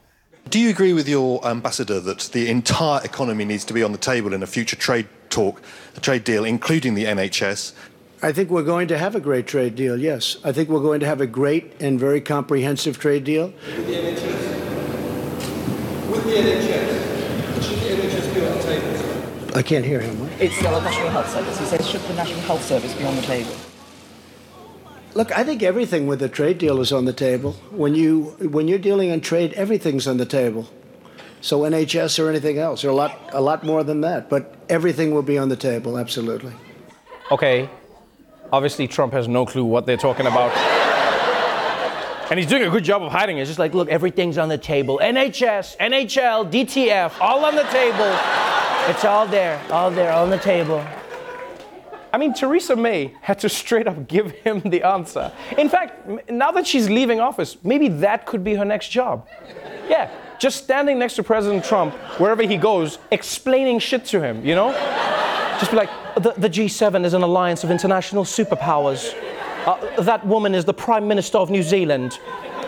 Do 0.50 0.60
you 0.60 0.70
agree 0.70 0.94
with 0.94 1.08
your 1.08 1.46
ambassador 1.48 2.00
that 2.02 2.30
the 2.34 2.50
entire 2.50 3.02
economy 3.04 3.46
needs 3.46 3.66
to 3.66 3.74
be 3.74 3.82
on 3.82 3.92
the 3.92 3.98
table 3.98 4.34
in 4.34 4.44
a 4.44 4.48
future 4.48 4.76
trade 4.76 5.08
talk, 5.30 5.62
a 5.96 6.00
trade 6.00 6.24
deal, 6.24 6.44
including 6.46 6.94
the 6.94 7.06
NHS? 7.06 7.74
I 8.22 8.32
think 8.32 8.50
we're 8.50 8.64
going 8.64 8.88
to 8.90 8.98
have 8.98 9.16
a 9.16 9.20
great 9.20 9.48
trade 9.48 9.76
deal, 9.76 10.00
yes. 10.00 10.38
I 10.44 10.52
think 10.52 10.70
we're 10.70 10.82
going 10.82 11.00
to 11.00 11.06
have 11.06 11.22
a 11.22 11.28
great 11.28 11.74
and 11.82 12.00
very 12.00 12.22
comprehensive 12.22 13.00
trade 13.00 13.24
deal. 13.24 13.48
With 13.48 13.88
the 13.88 13.94
NHS? 13.94 14.52
With 16.12 16.24
the 16.26 16.32
NHS? 16.32 17.64
Should 17.64 17.80
the 17.80 17.88
NHS 17.96 18.34
be 18.34 18.46
on 18.46 18.58
the 18.58 18.64
table? 18.64 19.58
I 19.58 19.62
can't 19.62 19.86
hear 19.86 20.02
him. 20.02 20.30
It's 20.40 20.58
the 20.58 20.70
National 20.70 21.10
Health 21.10 21.30
Service. 21.30 21.60
He 21.60 21.66
says, 21.66 21.90
should 21.90 22.02
the 22.02 22.14
National 22.14 22.42
Health 22.42 22.64
Service 22.64 22.94
be 22.94 23.06
on 23.06 23.16
the 23.16 23.22
table? 23.24 23.56
Look, 25.16 25.32
I 25.32 25.44
think 25.44 25.62
everything 25.62 26.08
with 26.08 26.24
a 26.24 26.30
trade 26.30 26.58
deal 26.58 26.82
is 26.82 26.92
on 26.92 27.06
the 27.06 27.14
table. 27.14 27.54
When 27.70 27.94
you 27.94 28.36
when 28.40 28.68
you're 28.68 28.80
dealing 28.80 29.12
on 29.12 29.22
trade, 29.22 29.54
everything's 29.54 30.08
on 30.08 30.18
the 30.18 30.26
table. 30.26 30.68
So 31.42 31.62
NHS 31.62 32.18
or 32.20 32.30
anything 32.30 32.58
else, 32.58 32.84
or 32.84 32.90
a 32.90 32.96
lot 32.96 33.20
a 33.32 33.42
lot 33.42 33.64
more 33.64 33.84
than 33.84 34.02
that. 34.02 34.30
But 34.30 34.56
everything 34.70 35.14
will 35.14 35.22
be 35.22 35.38
on 35.38 35.50
the 35.50 35.56
table, 35.56 36.00
absolutely. 36.00 36.54
Okay, 37.30 37.70
obviously 38.52 38.88
Trump 38.88 39.14
has 39.14 39.28
no 39.28 39.46
clue 39.46 39.66
what 39.66 39.86
they're 39.86 39.98
talking 39.98 40.26
about. 40.26 40.52
And 42.30 42.40
he's 42.40 42.50
doing 42.50 42.64
a 42.64 42.70
good 42.70 42.84
job 42.84 43.04
of 43.04 43.12
hiding 43.12 43.38
it. 43.38 43.42
It's 43.42 43.50
just 43.50 43.60
like, 43.60 43.76
look, 43.76 43.90
everything's 43.90 44.40
on 44.40 44.50
the 44.50 44.58
table. 44.58 45.00
NHS, 45.04 45.78
NHL, 45.78 46.50
DTF, 46.52 47.20
all 47.20 47.46
on 47.46 47.56
the 47.56 47.64
table. 47.64 48.18
It's 48.90 49.06
all 49.06 49.28
there, 49.28 49.62
all 49.70 49.92
there, 49.92 50.12
on 50.12 50.32
the 50.32 50.40
table. 50.40 50.84
I 52.14 52.20
mean, 52.20 52.32
Theresa 52.36 52.76
May 52.76 53.16
had 53.22 53.40
to 53.40 53.50
straight 53.50 53.88
up 53.88 54.08
give 54.08 54.30
him 54.32 54.62
the 54.62 54.84
answer. 54.84 55.32
In 55.58 55.68
fact, 55.68 56.30
now 56.30 56.52
that 56.52 56.68
she's 56.68 56.88
leaving 56.88 57.20
office, 57.20 57.58
maybe 57.64 57.88
that 57.88 58.28
could 58.28 58.44
be 58.44 58.54
her 58.54 58.64
next 58.64 58.90
job. 58.90 59.28
Yeah, 59.90 60.12
just 60.38 60.64
standing 60.64 61.00
next 61.00 61.16
to 61.16 61.24
President 61.24 61.66
Trump, 61.66 61.96
wherever 62.20 62.44
he 62.44 62.56
goes, 62.56 63.00
explaining 63.10 63.80
shit 63.80 64.06
to 64.06 64.22
him, 64.22 64.46
you 64.46 64.54
know? 64.54 64.72
Just 65.60 65.72
be 65.72 65.78
like, 65.78 65.90
the, 66.16 66.34
the 66.38 66.50
G7 66.50 67.04
is 67.04 67.16
an 67.16 67.24
alliance 67.24 67.64
of 67.64 67.72
international 67.72 68.26
superpowers. 68.26 69.16
Uh, 69.66 70.02
that 70.02 70.24
woman 70.28 70.54
is 70.54 70.66
the 70.66 70.74
Prime 70.74 71.08
Minister 71.08 71.40
of 71.40 71.50
New 71.50 71.64
Zealand. 71.64 72.20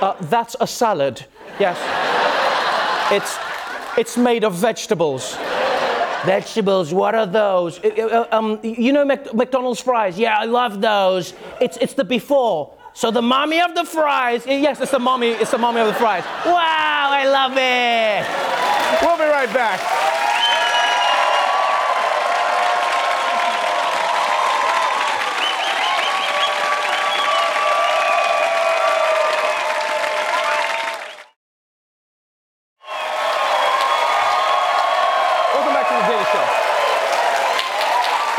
Uh, 0.02 0.16
that's 0.22 0.56
a 0.60 0.66
salad. 0.66 1.24
Yes. 1.60 1.78
It's, 3.12 3.38
it's 3.96 4.18
made 4.18 4.44
of 4.44 4.56
vegetables. 4.56 5.38
Vegetables, 6.26 6.94
what 6.94 7.16
are 7.16 7.26
those? 7.26 7.80
Uh, 7.84 8.26
uh, 8.32 8.36
um, 8.36 8.60
you 8.64 8.92
know 8.92 9.06
Mac- 9.06 9.34
McDonald's 9.34 9.80
fries? 9.80 10.18
Yeah, 10.18 10.38
I 10.38 10.46
love 10.46 10.82
those. 10.82 11.34
It's, 11.62 11.78
it's 11.78 11.94
the 11.94 12.04
before. 12.04 12.74
So 12.94 13.12
the 13.12 13.22
mommy 13.22 13.62
of 13.62 13.76
the 13.76 13.84
fries. 13.84 14.46
Yes, 14.48 14.80
it's 14.80 14.92
the 14.92 15.00
mommy. 15.00 15.30
It's 15.30 15.52
the 15.52 15.58
mommy 15.58 15.82
of 15.82 15.88
the 15.88 15.94
fries. 15.94 16.24
Wow, 16.46 17.10
I 17.12 17.28
love 17.28 17.52
it. 17.58 19.06
We'll 19.06 19.18
be 19.18 19.24
right 19.24 19.54
back. 19.54 20.05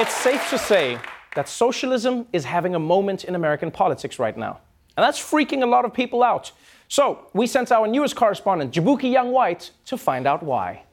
It's 0.06 0.14
safe 0.14 0.48
to 0.50 0.58
say 0.58 1.00
that 1.34 1.48
socialism 1.48 2.28
is 2.32 2.44
having 2.44 2.76
a 2.76 2.78
moment 2.78 3.24
in 3.24 3.34
American 3.34 3.72
politics 3.72 4.20
right 4.20 4.36
now. 4.36 4.60
And 4.96 5.02
that's 5.02 5.18
freaking 5.18 5.64
a 5.64 5.66
lot 5.66 5.84
of 5.84 5.92
people 5.92 6.22
out. 6.22 6.52
So, 6.86 7.26
we 7.32 7.48
sent 7.48 7.72
our 7.72 7.88
newest 7.88 8.14
correspondent, 8.14 8.70
Jaboukie 8.70 9.10
Young-White, 9.10 9.72
to 9.86 9.98
find 9.98 10.28
out 10.28 10.44
why. 10.44 10.84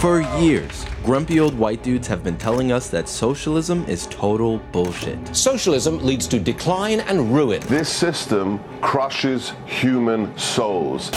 For 0.00 0.22
years, 0.40 0.84
grumpy 1.04 1.38
old 1.38 1.56
white 1.56 1.84
dudes 1.84 2.08
have 2.08 2.24
been 2.24 2.36
telling 2.36 2.72
us 2.72 2.88
that 2.90 3.08
socialism 3.08 3.84
is 3.84 4.08
total 4.08 4.58
bullshit. 4.72 5.20
Socialism 5.36 6.04
leads 6.04 6.26
to 6.26 6.40
decline 6.40 7.02
and 7.02 7.32
ruin. 7.32 7.60
This 7.68 7.88
system 7.88 8.58
crushes 8.80 9.52
human 9.66 10.36
souls. 10.36 11.12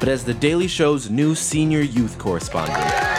But 0.00 0.08
as 0.08 0.24
the 0.24 0.32
Daily 0.32 0.66
Show's 0.66 1.10
new 1.10 1.34
senior 1.34 1.80
youth 1.80 2.16
correspondent, 2.16 3.13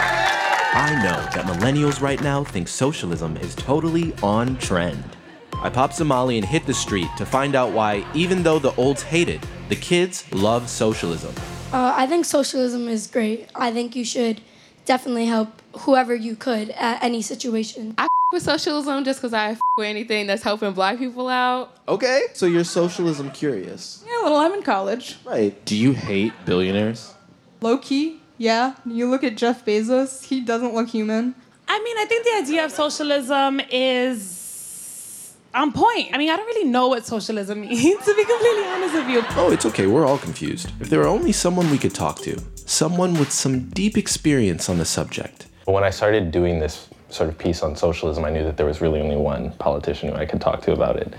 I 0.77 0.94
know 0.96 1.22
that 1.32 1.46
millennials 1.46 2.01
right 2.01 2.22
now 2.22 2.44
think 2.44 2.67
socialism 2.67 3.38
is 3.38 3.55
totally 3.55 4.13
on 4.22 4.58
trend. 4.58 5.05
I 5.53 5.70
popped 5.70 5.96
Somali 5.96 6.38
and 6.38 6.46
hit 6.46 6.65
the 6.65 6.74
street 6.74 7.08
to 7.17 7.25
find 7.25 7.55
out 7.55 7.72
why, 7.72 8.05
even 8.13 8.44
though 8.44 8.60
the 8.60 8.75
olds 8.75 9.01
hate 9.01 9.29
it, 9.29 9.41
the 9.70 9.77
kids 9.77 10.29
love 10.34 10.67
socialism. 10.70 11.34
Uh, 11.72 11.94
I 11.96 12.08
think 12.08 12.25
socialism 12.25 12.89
is 12.89 13.08
great. 13.08 13.48
I 13.55 13.72
think 13.72 13.96
you 13.96 14.03
should 14.03 14.41
definitely 14.84 15.27
help 15.27 15.62
whoever 15.77 16.13
you 16.13 16.36
could 16.36 16.72
at 16.72 17.01
any 17.01 17.22
situation. 17.22 17.96
I 17.98 18.10
with 18.34 18.44
socialism 18.44 19.05
just 19.05 19.22
because 19.22 19.34
I 19.34 19.58
with 19.77 19.88
anything 19.88 20.27
that's 20.27 20.44
helping 20.44 20.74
black 20.74 20.98
people 20.98 21.29
out. 21.29 21.74
Okay, 21.88 22.24
so 22.34 22.48
you're 22.48 22.65
socialism 22.65 23.32
curious. 23.32 24.03
Yeah, 24.05 24.24
well, 24.24 24.36
I'm 24.36 24.51
in 24.51 24.62
college. 24.62 25.15
Right. 25.24 25.55
Do 25.63 25.77
you 25.77 25.94
hate 25.94 26.34
billionaires? 26.46 27.13
Low 27.62 27.77
key, 27.77 28.20
yeah. 28.38 28.75
You 28.86 29.10
look 29.10 29.24
at 29.24 29.38
Jeff 29.38 29.65
Bezos, 29.65 30.24
he 30.24 30.42
doesn't 30.42 30.74
look 30.74 30.89
human. 30.89 31.36
I 31.68 31.80
mean, 31.82 31.98
I 31.98 32.06
think 32.06 32.25
the 32.25 32.36
idea 32.44 32.65
of 32.65 32.72
socialism 32.72 33.60
is 33.72 35.34
on 35.54 35.72
point. 35.72 36.10
I 36.13 36.18
mean, 36.18 36.30
I 36.30 36.36
don't 36.36 36.46
really 36.46 36.70
know 36.70 36.88
what 36.88 37.06
socialism 37.06 37.62
means, 37.68 37.80
to 37.80 38.15
be 38.15 38.25
completely 38.25 38.65
honest 38.65 38.94
with 38.94 39.10
you. 39.10 39.24
Oh, 39.32 39.51
it's 39.51 39.65
okay. 39.65 39.88
We're 39.88 40.06
all 40.06 40.18
confused. 40.18 40.72
If 40.80 40.89
there 40.89 41.00
were 41.00 41.08
only 41.08 41.32
someone 41.32 41.70
we 41.72 41.77
could 41.77 41.96
talk 41.96 42.20
to, 42.20 42.39
someone 42.65 43.13
with 43.13 43.32
some 43.32 43.70
deep 43.70 43.98
experience 43.98 44.70
on 44.70 44.77
the 44.77 44.86
subject. 44.86 45.48
When 45.65 45.84
I 45.84 45.89
started 45.89 46.32
doing 46.32 46.60
this 46.60 46.88
sort 47.10 47.30
of 47.30 47.38
piece 47.38 47.63
on 47.63 47.75
socialism, 47.75 48.25
I 48.25 48.30
knew 48.30 48.44
that 48.44 48.58
there 48.58 48.65
was 48.65 48.82
really 48.82 49.01
only 49.01 49.15
one 49.15 49.51
politician 49.54 50.10
who 50.10 50.15
I 50.15 50.25
could 50.25 50.42
talk 50.42 50.62
to 50.63 50.74
about 50.74 50.98
it. 50.98 51.13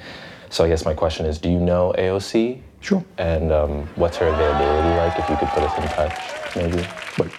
So 0.51 0.65
I 0.65 0.69
guess 0.69 0.85
my 0.85 0.95
question 0.95 1.27
is, 1.27 1.39
do 1.39 1.51
you 1.51 1.59
know 1.59 1.95
AOC? 1.99 2.61
Sure. 2.87 3.05
And 3.19 3.51
um, 3.51 3.89
what's 3.97 4.17
her 4.19 4.29
availability 4.29 4.97
like? 4.97 5.19
If 5.19 5.29
you 5.29 5.37
could 5.39 5.49
put 5.49 5.65
us 5.65 5.77
in 5.77 5.89
touch, 5.89 6.55
maybe. 6.55 6.87
But 7.19 7.33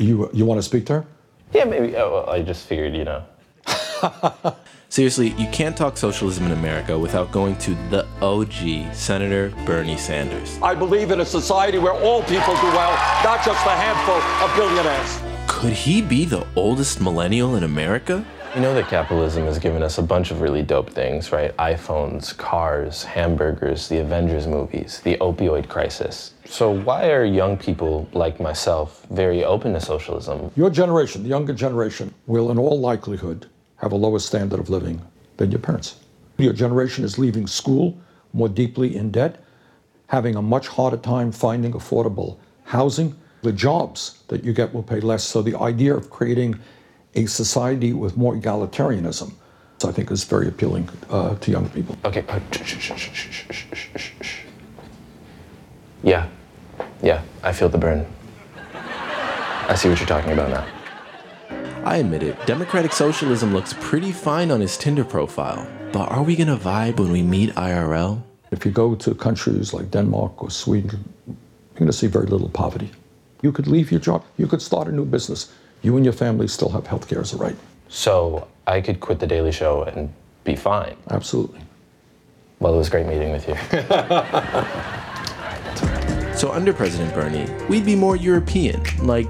you 0.00 0.30
you 0.32 0.46
want 0.46 0.56
to 0.56 0.62
speak 0.62 0.86
to 0.86 0.94
her? 0.94 1.06
Yeah, 1.52 1.64
maybe. 1.64 1.94
Oh, 1.94 2.10
well, 2.10 2.30
I 2.30 2.40
just 2.40 2.66
figured, 2.66 2.94
you 2.94 3.04
know. 3.04 3.22
Seriously, 4.88 5.34
you 5.36 5.46
can't 5.52 5.76
talk 5.76 5.98
socialism 5.98 6.46
in 6.46 6.52
America 6.52 6.98
without 6.98 7.30
going 7.30 7.56
to 7.56 7.74
the 7.90 8.06
OG, 8.22 8.94
Senator 8.94 9.52
Bernie 9.66 9.98
Sanders. 9.98 10.58
I 10.62 10.74
believe 10.74 11.10
in 11.10 11.20
a 11.20 11.26
society 11.26 11.76
where 11.78 11.92
all 11.92 12.22
people 12.22 12.54
do 12.54 12.70
well, 12.72 12.92
not 13.22 13.44
just 13.44 13.66
a 13.66 13.76
handful 13.76 14.20
of 14.42 14.56
billionaires. 14.56 15.20
Could 15.48 15.74
he 15.74 16.00
be 16.00 16.24
the 16.24 16.46
oldest 16.56 16.98
millennial 16.98 17.56
in 17.56 17.64
America? 17.64 18.24
You 18.54 18.60
know 18.60 18.74
that 18.74 18.88
capitalism 18.88 19.46
has 19.46 19.58
given 19.58 19.82
us 19.82 19.96
a 19.96 20.02
bunch 20.02 20.30
of 20.30 20.42
really 20.42 20.62
dope 20.62 20.90
things, 20.90 21.32
right? 21.32 21.56
iPhones, 21.56 22.36
cars, 22.36 23.02
hamburgers, 23.02 23.88
the 23.88 23.96
Avengers 24.02 24.46
movies, 24.46 25.00
the 25.04 25.16
opioid 25.22 25.70
crisis. 25.70 26.34
So 26.44 26.70
why 26.70 27.10
are 27.12 27.24
young 27.24 27.56
people 27.56 28.06
like 28.12 28.40
myself 28.40 29.06
very 29.10 29.42
open 29.42 29.72
to 29.72 29.80
socialism? 29.80 30.50
Your 30.54 30.68
generation, 30.68 31.22
the 31.22 31.30
younger 31.30 31.54
generation, 31.54 32.12
will 32.26 32.50
in 32.50 32.58
all 32.58 32.78
likelihood 32.78 33.46
have 33.76 33.92
a 33.92 33.96
lower 33.96 34.18
standard 34.18 34.60
of 34.60 34.68
living 34.68 35.00
than 35.38 35.50
your 35.50 35.60
parents. 35.60 36.00
Your 36.36 36.52
generation 36.52 37.04
is 37.04 37.18
leaving 37.18 37.46
school 37.46 37.96
more 38.34 38.50
deeply 38.50 38.94
in 38.94 39.10
debt, 39.10 39.42
having 40.08 40.36
a 40.36 40.42
much 40.42 40.68
harder 40.68 40.98
time 40.98 41.32
finding 41.32 41.72
affordable 41.72 42.36
housing. 42.64 43.16
The 43.40 43.52
jobs 43.52 44.22
that 44.28 44.44
you 44.44 44.52
get 44.52 44.74
will 44.74 44.82
pay 44.82 45.00
less. 45.00 45.24
So 45.24 45.40
the 45.40 45.58
idea 45.58 45.96
of 45.96 46.10
creating 46.10 46.60
a 47.14 47.26
society 47.26 47.92
with 47.92 48.16
more 48.16 48.34
egalitarianism. 48.34 49.32
So 49.78 49.88
I 49.88 49.92
think 49.92 50.10
is 50.10 50.24
very 50.24 50.48
appealing 50.48 50.88
uh, 51.10 51.34
to 51.34 51.50
young 51.50 51.68
people. 51.70 51.96
Okay. 52.04 52.24
Yeah. 56.02 56.28
Yeah, 57.02 57.22
I 57.42 57.52
feel 57.52 57.68
the 57.68 57.78
burn. 57.78 58.06
I 59.68 59.74
see 59.74 59.88
what 59.88 59.98
you're 59.98 60.06
talking 60.06 60.32
about 60.32 60.50
now. 60.50 60.66
I 61.84 61.96
admit 61.96 62.22
it, 62.22 62.36
democratic 62.46 62.92
socialism 62.92 63.52
looks 63.52 63.74
pretty 63.80 64.12
fine 64.12 64.52
on 64.52 64.60
his 64.60 64.76
Tinder 64.76 65.04
profile, 65.04 65.66
but 65.92 66.08
are 66.12 66.22
we 66.22 66.36
gonna 66.36 66.56
vibe 66.56 67.00
when 67.00 67.10
we 67.10 67.22
meet 67.22 67.50
IRL? 67.56 68.22
If 68.52 68.64
you 68.64 68.70
go 68.70 68.94
to 68.94 69.14
countries 69.16 69.74
like 69.74 69.90
Denmark 69.90 70.42
or 70.42 70.50
Sweden, 70.50 71.12
you're 71.26 71.36
gonna 71.80 71.92
see 71.92 72.06
very 72.06 72.26
little 72.26 72.48
poverty. 72.48 72.92
You 73.42 73.50
could 73.50 73.66
leave 73.66 73.90
your 73.90 73.98
job, 73.98 74.22
you 74.36 74.46
could 74.46 74.62
start 74.62 74.86
a 74.86 74.92
new 74.92 75.04
business, 75.04 75.52
you 75.82 75.96
and 75.96 76.04
your 76.04 76.14
family 76.14 76.48
still 76.48 76.70
have 76.70 76.86
health 76.86 77.08
care 77.08 77.20
as 77.20 77.32
a 77.32 77.36
right. 77.36 77.56
So 77.88 78.48
I 78.66 78.80
could 78.80 79.00
quit 79.00 79.18
The 79.18 79.26
Daily 79.26 79.52
Show 79.52 79.82
and 79.82 80.12
be 80.44 80.56
fine. 80.56 80.96
Absolutely. 81.10 81.60
Well, 82.60 82.74
it 82.74 82.78
was 82.78 82.88
great 82.88 83.06
meeting 83.06 83.32
with 83.32 83.48
you. 83.48 83.56
So 86.42 86.50
under 86.50 86.72
President 86.72 87.14
Bernie, 87.14 87.46
we'd 87.68 87.84
be 87.84 87.94
more 87.94 88.16
European, 88.16 88.82
like 89.06 89.28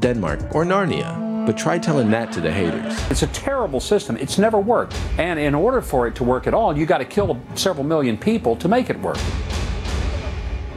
Denmark 0.00 0.56
or 0.56 0.64
Narnia. 0.64 1.46
But 1.46 1.56
try 1.56 1.78
telling 1.78 2.10
that 2.10 2.32
to 2.32 2.40
the 2.40 2.50
haters. 2.50 2.98
It's 3.12 3.22
a 3.22 3.28
terrible 3.28 3.78
system. 3.78 4.16
It's 4.16 4.38
never 4.38 4.58
worked. 4.58 5.00
And 5.18 5.38
in 5.38 5.54
order 5.54 5.80
for 5.80 6.08
it 6.08 6.16
to 6.16 6.24
work 6.24 6.48
at 6.48 6.54
all, 6.54 6.76
you 6.76 6.84
got 6.84 6.98
to 6.98 7.04
kill 7.04 7.40
several 7.54 7.84
million 7.84 8.18
people 8.18 8.56
to 8.56 8.66
make 8.66 8.90
it 8.90 8.98
work. 8.98 9.18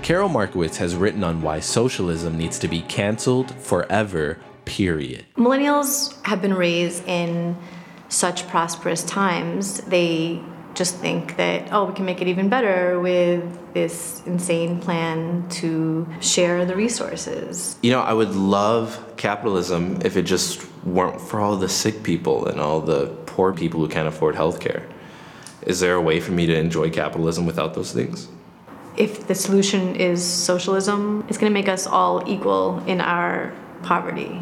Carol 0.04 0.30
Markowitz 0.30 0.78
has 0.78 0.96
written 0.96 1.24
on 1.24 1.42
why 1.42 1.60
socialism 1.60 2.38
needs 2.38 2.60
to 2.60 2.68
be 2.68 2.82
canceled 2.84 3.56
forever, 3.56 4.38
period. 4.72 5.26
Millennials 5.36 5.94
have 6.26 6.42
been 6.42 6.54
raised 6.54 7.06
in 7.06 7.58
such 8.08 8.48
prosperous 8.48 9.04
times. 9.04 9.82
They 9.82 10.42
just 10.76 10.96
think 10.96 11.36
that, 11.36 11.74
oh, 11.74 11.84
we 11.86 11.94
can 11.94 12.06
make 12.06 12.22
it 12.22 12.30
even 12.30 12.48
better 12.48 12.98
with 12.98 13.44
this 13.74 14.22
insane 14.26 14.80
plan 14.80 15.46
to 15.50 16.08
share 16.22 16.66
the 16.66 16.76
resources. 16.76 17.78
You 17.82 17.92
know, 17.92 18.00
I 18.00 18.14
would 18.14 18.34
love 18.34 18.98
capitalism 19.18 20.00
if 20.06 20.16
it 20.16 20.24
just 20.24 20.66
weren't 20.86 21.20
for 21.20 21.42
all 21.42 21.58
the 21.58 21.68
sick 21.68 22.02
people 22.02 22.48
and 22.48 22.62
all 22.62 22.80
the 22.80 23.08
poor 23.26 23.52
people 23.54 23.82
who 23.82 23.90
can't 23.90 24.08
afford 24.08 24.36
healthcare. 24.36 24.84
Is 25.64 25.82
there 25.82 25.96
a 25.96 26.02
way 26.02 26.22
for 26.22 26.32
me 26.32 26.46
to 26.46 26.56
enjoy 26.56 26.90
capitalism 26.90 27.46
without 27.46 27.74
those 27.74 27.92
things? 27.92 28.30
If 28.96 29.28
the 29.28 29.36
solution 29.36 29.96
is 29.96 30.24
socialism, 30.24 31.26
it's 31.28 31.38
going 31.38 31.52
to 31.52 31.54
make 31.54 31.68
us 31.68 31.86
all 31.88 32.24
equal 32.30 32.80
in 32.88 33.02
our 33.02 33.54
poverty. 33.84 34.42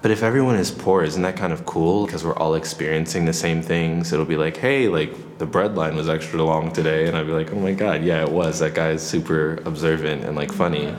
But 0.00 0.12
if 0.12 0.22
everyone 0.22 0.54
is 0.54 0.70
poor, 0.70 1.02
isn't 1.02 1.22
that 1.22 1.36
kind 1.36 1.52
of 1.52 1.66
cool? 1.66 2.06
Because 2.06 2.24
we're 2.24 2.36
all 2.36 2.54
experiencing 2.54 3.24
the 3.24 3.32
same 3.32 3.62
things. 3.62 4.12
It'll 4.12 4.24
be 4.24 4.36
like, 4.36 4.56
hey, 4.56 4.88
like 4.88 5.38
the 5.38 5.46
bread 5.46 5.74
line 5.74 5.96
was 5.96 6.08
extra 6.08 6.40
long 6.42 6.70
today. 6.70 7.08
And 7.08 7.16
I'd 7.16 7.26
be 7.26 7.32
like, 7.32 7.52
oh 7.52 7.58
my 7.58 7.72
God, 7.72 8.04
yeah, 8.04 8.22
it 8.22 8.30
was. 8.30 8.60
That 8.60 8.74
guy's 8.74 9.02
super 9.02 9.60
observant 9.64 10.24
and 10.24 10.36
like 10.36 10.52
funny. 10.52 10.94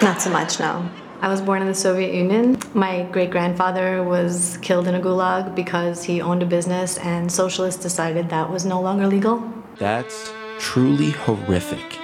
Not 0.00 0.20
so 0.20 0.30
much, 0.30 0.60
no. 0.60 0.88
I 1.22 1.28
was 1.28 1.40
born 1.40 1.62
in 1.62 1.66
the 1.66 1.74
Soviet 1.74 2.14
Union. 2.14 2.58
My 2.74 3.02
great 3.04 3.30
grandfather 3.30 4.04
was 4.04 4.58
killed 4.58 4.86
in 4.86 4.94
a 4.94 5.00
gulag 5.00 5.54
because 5.54 6.04
he 6.04 6.20
owned 6.20 6.42
a 6.42 6.46
business, 6.46 6.98
and 6.98 7.32
socialists 7.32 7.82
decided 7.82 8.28
that 8.28 8.50
was 8.50 8.66
no 8.66 8.80
longer 8.80 9.06
legal. 9.06 9.42
That's 9.78 10.30
truly 10.58 11.10
horrific. 11.10 11.98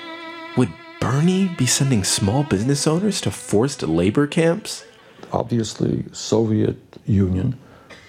Would 0.57 0.71
Bernie 0.99 1.49
be 1.59 1.67
sending 1.67 2.05
small 2.05 2.43
business 2.43 2.87
owners 2.87 3.21
to 3.21 3.31
forced 3.31 3.83
labor 3.83 4.27
camps? 4.27 4.87
Obviously, 5.33 6.05
Soviet 6.13 6.77
Union 7.07 7.59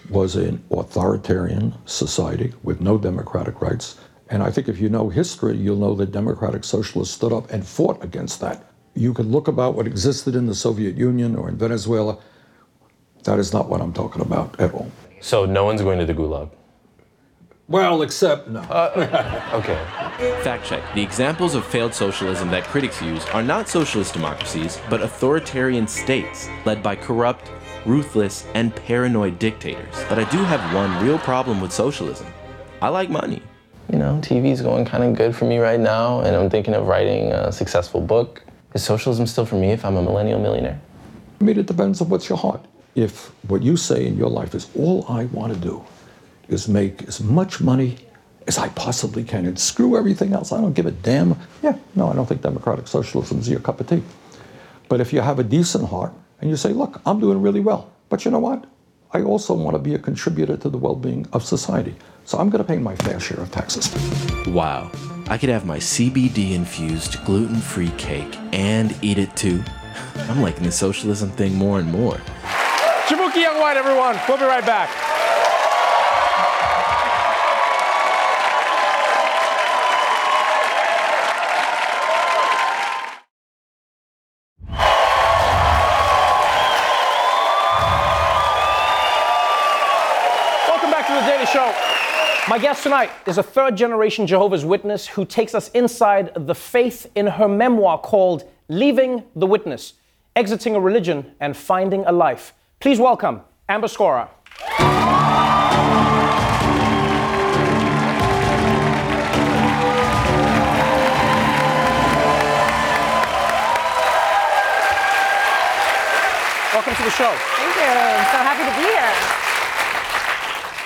was 0.10 0.36
an 0.36 0.62
authoritarian 0.72 1.74
society 1.86 2.54
with 2.64 2.82
no 2.82 2.98
democratic 2.98 3.62
rights. 3.62 3.98
And 4.30 4.44
I 4.44 4.52
think 4.52 4.68
if 4.68 4.80
you 4.80 4.90
know 4.90 5.10
history, 5.10 5.56
you'll 5.56 5.78
know 5.78 5.96
that 5.96 6.12
democratic 6.12 6.64
socialists 6.66 7.16
stood 7.16 7.32
up 7.32 7.50
and 7.50 7.66
fought 7.66 8.04
against 8.04 8.42
that. 8.42 8.66
You 8.94 9.14
can 9.14 9.32
look 9.32 9.48
about 9.48 9.76
what 9.76 9.88
existed 9.88 10.36
in 10.36 10.48
the 10.48 10.56
Soviet 10.56 10.98
Union 10.98 11.36
or 11.36 11.48
in 11.48 11.58
Venezuela. 11.58 12.18
That 13.24 13.40
is 13.40 13.54
not 13.54 13.70
what 13.70 13.80
I'm 13.82 13.94
talking 13.94 14.22
about 14.22 14.60
at 14.60 14.74
all. 14.74 14.92
So 15.22 15.46
no 15.46 15.64
one's 15.64 15.82
going 15.82 16.00
to 16.00 16.06
the 16.06 16.14
gulag? 16.14 16.50
Well, 17.70 18.02
except 18.02 18.50
no. 18.50 18.60
Uh, 18.60 18.92
uh, 19.54 19.58
okay. 19.58 20.42
Fact 20.44 20.66
check. 20.66 20.84
The 20.96 21.02
examples 21.02 21.56
of 21.56 21.66
failed 21.66 21.94
socialism 21.94 22.50
that 22.50 22.66
critics 22.66 23.02
use 23.02 23.26
are 23.28 23.42
not 23.42 23.70
socialist 23.70 24.14
democracies, 24.14 24.82
but 24.90 25.02
authoritarian 25.02 25.88
states 25.88 26.50
led 26.66 26.84
by 26.84 26.98
corrupt, 26.98 27.50
ruthless, 27.86 28.46
and 28.54 28.76
paranoid 28.76 29.40
dictators. 29.40 29.96
But 30.10 30.20
I 30.20 30.30
do 30.30 30.40
have 30.40 30.76
one 30.76 31.06
real 31.06 31.18
problem 31.20 31.62
with 31.62 31.72
socialism. 31.72 32.28
I 32.82 32.90
like 32.90 33.10
money. 33.10 33.42
You 33.90 33.98
know, 33.98 34.20
TV's 34.22 34.62
going 34.62 34.84
kind 34.84 35.04
of 35.06 35.16
good 35.16 35.34
for 35.34 35.46
me 35.46 35.60
right 35.60 35.80
now, 35.80 36.20
and 36.20 36.36
I'm 36.36 36.50
thinking 36.50 36.74
of 36.74 36.88
writing 36.88 37.32
a 37.32 37.50
successful 37.50 38.02
book. 38.02 38.44
Is 38.74 38.84
socialism 38.84 39.26
still 39.26 39.46
for 39.46 39.56
me 39.56 39.72
if 39.72 39.86
I'm 39.86 39.96
a 39.96 40.02
millennial 40.02 40.40
millionaire? 40.40 40.82
I 41.40 41.44
mean, 41.46 41.58
it 41.58 41.68
depends 41.68 42.02
on 42.02 42.10
what's 42.10 42.28
your 42.28 42.38
heart. 42.38 42.66
If 42.96 43.32
what 43.48 43.64
you 43.64 43.78
say 43.78 44.06
in 44.06 44.18
your 44.18 44.30
life 44.30 44.54
is 44.54 44.70
all 44.76 45.06
I 45.08 45.26
want 45.26 45.54
to 45.54 45.60
do 45.60 45.84
is 46.48 46.68
make 46.68 47.04
as 47.04 47.22
much 47.22 47.62
money 47.62 47.98
as 48.48 48.58
I 48.58 48.70
possibly 48.70 49.24
can 49.24 49.46
and 49.46 49.58
screw 49.58 49.98
everything 49.98 50.34
else, 50.34 50.52
I 50.52 50.62
don't 50.62 50.74
give 50.74 50.86
a 50.86 50.92
damn. 50.92 51.38
Yeah, 51.62 51.78
no, 51.96 52.10
I 52.10 52.14
don't 52.14 52.26
think 52.26 52.42
democratic 52.42 52.88
socialism 52.88 53.40
is 53.40 53.50
your 53.50 53.60
cup 53.60 53.80
of 53.80 53.88
tea. 53.88 54.04
But 54.90 55.02
if 55.02 55.14
you 55.14 55.22
have 55.22 55.40
a 55.40 55.44
decent 55.44 55.90
heart 55.90 56.14
and 56.42 56.50
you 56.50 56.58
say, 56.58 56.70
look, 56.70 57.02
I'm 57.06 57.20
doing 57.20 57.42
really 57.42 57.60
well, 57.60 57.92
but 58.10 58.26
you 58.26 58.32
know 58.32 58.40
what? 58.40 58.66
I 59.12 59.22
also 59.22 59.54
want 59.54 59.76
to 59.76 59.80
be 59.80 59.94
a 59.94 60.00
contributor 60.00 60.58
to 60.58 60.70
the 60.70 60.78
well 60.78 60.96
being 60.96 61.28
of 61.34 61.44
society. 61.44 61.96
So 62.26 62.38
I'm 62.38 62.50
going 62.50 62.64
to 62.64 62.68
pay 62.68 62.78
my 62.78 62.96
fair 62.98 63.20
share 63.20 63.40
of 63.40 63.52
taxes. 63.52 63.94
Wow. 64.48 64.92
I 65.28 65.38
could 65.38 65.50
have 65.50 65.66
my 65.66 65.78
CBD 65.78 66.52
infused 66.52 67.24
gluten 67.24 67.56
free 67.56 67.92
cake 67.98 68.38
and 68.52 68.96
eat 69.02 69.18
it 69.18 69.36
too. 69.36 69.64
I'm 70.16 70.42
liking 70.42 70.64
the 70.64 70.72
socialism 70.72 71.30
thing 71.32 71.56
more 71.56 71.80
and 71.80 71.92
more. 71.92 72.18
Jaboukie 73.08 73.42
Young-White, 73.42 73.78
everyone. 73.78 74.20
We'll 74.28 74.38
be 74.38 74.46
right 74.46 74.66
back. 74.66 75.13
My 92.54 92.60
guest 92.60 92.84
tonight 92.84 93.10
is 93.26 93.40
a 93.40 93.42
third 93.42 93.76
generation 93.76 94.28
Jehovah's 94.28 94.64
Witness 94.64 95.08
who 95.08 95.26
takes 95.26 95.56
us 95.56 95.70
inside 95.70 96.34
the 96.36 96.54
faith 96.54 97.10
in 97.16 97.26
her 97.26 97.48
memoir 97.48 97.98
called 97.98 98.48
Leaving 98.68 99.24
the 99.36 99.48
Witness 99.48 99.94
Exiting 100.36 100.76
a 100.76 100.80
Religion 100.80 101.34
and 101.40 101.58
Finding 101.58 102.06
a 102.06 102.12
Life. 102.12 102.54
Please 102.80 103.00
welcome 103.00 103.42
Amber 103.68 103.88
Scorah. 103.88 104.30
Welcome 116.72 116.94
to 116.94 117.04
the 117.04 117.10
show. 117.18 117.34
Thank 117.58 117.76
you. 117.78 117.82
I'm 117.82 118.30
so 118.30 118.38
happy 118.46 118.64
to 118.70 118.76
be 118.78 118.86
here. 118.94 119.03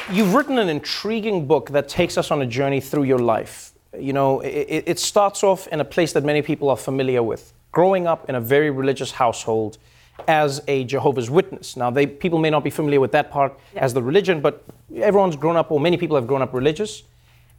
You've 0.09 0.33
written 0.33 0.57
an 0.57 0.69
intriguing 0.69 1.47
book 1.47 1.71
that 1.71 1.89
takes 1.89 2.17
us 2.17 2.31
on 2.31 2.41
a 2.41 2.45
journey 2.45 2.79
through 2.79 3.03
your 3.03 3.19
life. 3.19 3.73
You 3.99 4.13
know, 4.13 4.39
it, 4.39 4.85
it 4.87 4.99
starts 4.99 5.43
off 5.43 5.67
in 5.67 5.81
a 5.81 5.85
place 5.85 6.13
that 6.13 6.23
many 6.23 6.41
people 6.41 6.69
are 6.69 6.77
familiar 6.77 7.21
with. 7.21 7.51
Growing 7.73 8.07
up 8.07 8.29
in 8.29 8.35
a 8.35 8.39
very 8.39 8.71
religious 8.71 9.11
household 9.11 9.77
as 10.25 10.61
a 10.69 10.85
Jehovah's 10.85 11.29
Witness. 11.29 11.75
Now, 11.75 11.89
they, 11.89 12.07
people 12.07 12.39
may 12.39 12.49
not 12.49 12.63
be 12.63 12.69
familiar 12.69 13.01
with 13.01 13.11
that 13.11 13.29
part 13.31 13.59
as 13.75 13.93
the 13.93 14.01
religion, 14.01 14.39
but 14.39 14.63
everyone's 14.95 15.35
grown 15.35 15.57
up, 15.57 15.71
or 15.71 15.79
many 15.79 15.97
people 15.97 16.15
have 16.15 16.25
grown 16.25 16.41
up 16.41 16.53
religious. 16.53 17.03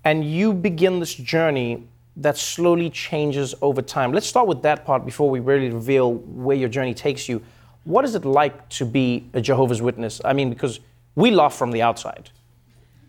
And 0.04 0.24
you 0.24 0.54
begin 0.54 1.00
this 1.00 1.14
journey 1.14 1.86
that 2.16 2.38
slowly 2.38 2.88
changes 2.88 3.54
over 3.60 3.82
time. 3.82 4.10
Let's 4.10 4.26
start 4.26 4.46
with 4.46 4.62
that 4.62 4.86
part 4.86 5.04
before 5.04 5.28
we 5.28 5.40
really 5.40 5.68
reveal 5.68 6.14
where 6.14 6.56
your 6.56 6.70
journey 6.70 6.94
takes 6.94 7.28
you. 7.28 7.42
What 7.84 8.06
is 8.06 8.14
it 8.14 8.24
like 8.24 8.70
to 8.70 8.86
be 8.86 9.28
a 9.34 9.40
Jehovah's 9.42 9.82
Witness? 9.82 10.22
I 10.24 10.32
mean, 10.32 10.48
because 10.48 10.80
we 11.14 11.30
laugh 11.30 11.54
from 11.54 11.72
the 11.72 11.82
outside. 11.82 12.30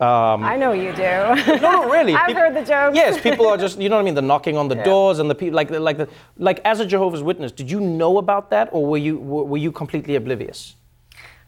Um, 0.00 0.42
I 0.44 0.56
know 0.56 0.72
you 0.72 0.92
do. 0.92 1.02
no, 1.02 1.56
no, 1.60 1.90
really. 1.90 2.14
I've 2.20 2.28
People- 2.28 2.42
heard 2.42 2.54
the 2.56 2.62
jokes. 2.64 2.96
Yes, 2.96 3.20
people 3.20 3.46
are 3.46 3.58
just, 3.58 3.78
you 3.78 3.88
know 3.90 3.96
what 3.96 4.02
I 4.02 4.04
mean, 4.04 4.14
the 4.14 4.22
knocking 4.22 4.56
on 4.56 4.68
the 4.68 4.76
Yeah. 4.76 4.84
doors 4.84 5.18
and 5.18 5.28
the 5.28 5.34
people, 5.34 5.56
like, 5.56 5.70
like, 5.70 5.98
the, 5.98 6.08
like, 6.38 6.60
as 6.64 6.80
a 6.80 6.86
Jehovah's 6.86 7.22
Witness, 7.22 7.52
did 7.52 7.70
you 7.70 7.80
know 7.80 8.16
about 8.18 8.48
that, 8.50 8.70
or 8.72 8.86
were 8.86 8.96
you, 8.98 9.18
were 9.18 9.44
were 9.44 9.58
you 9.58 9.70
completely 9.70 10.14
oblivious? 10.16 10.74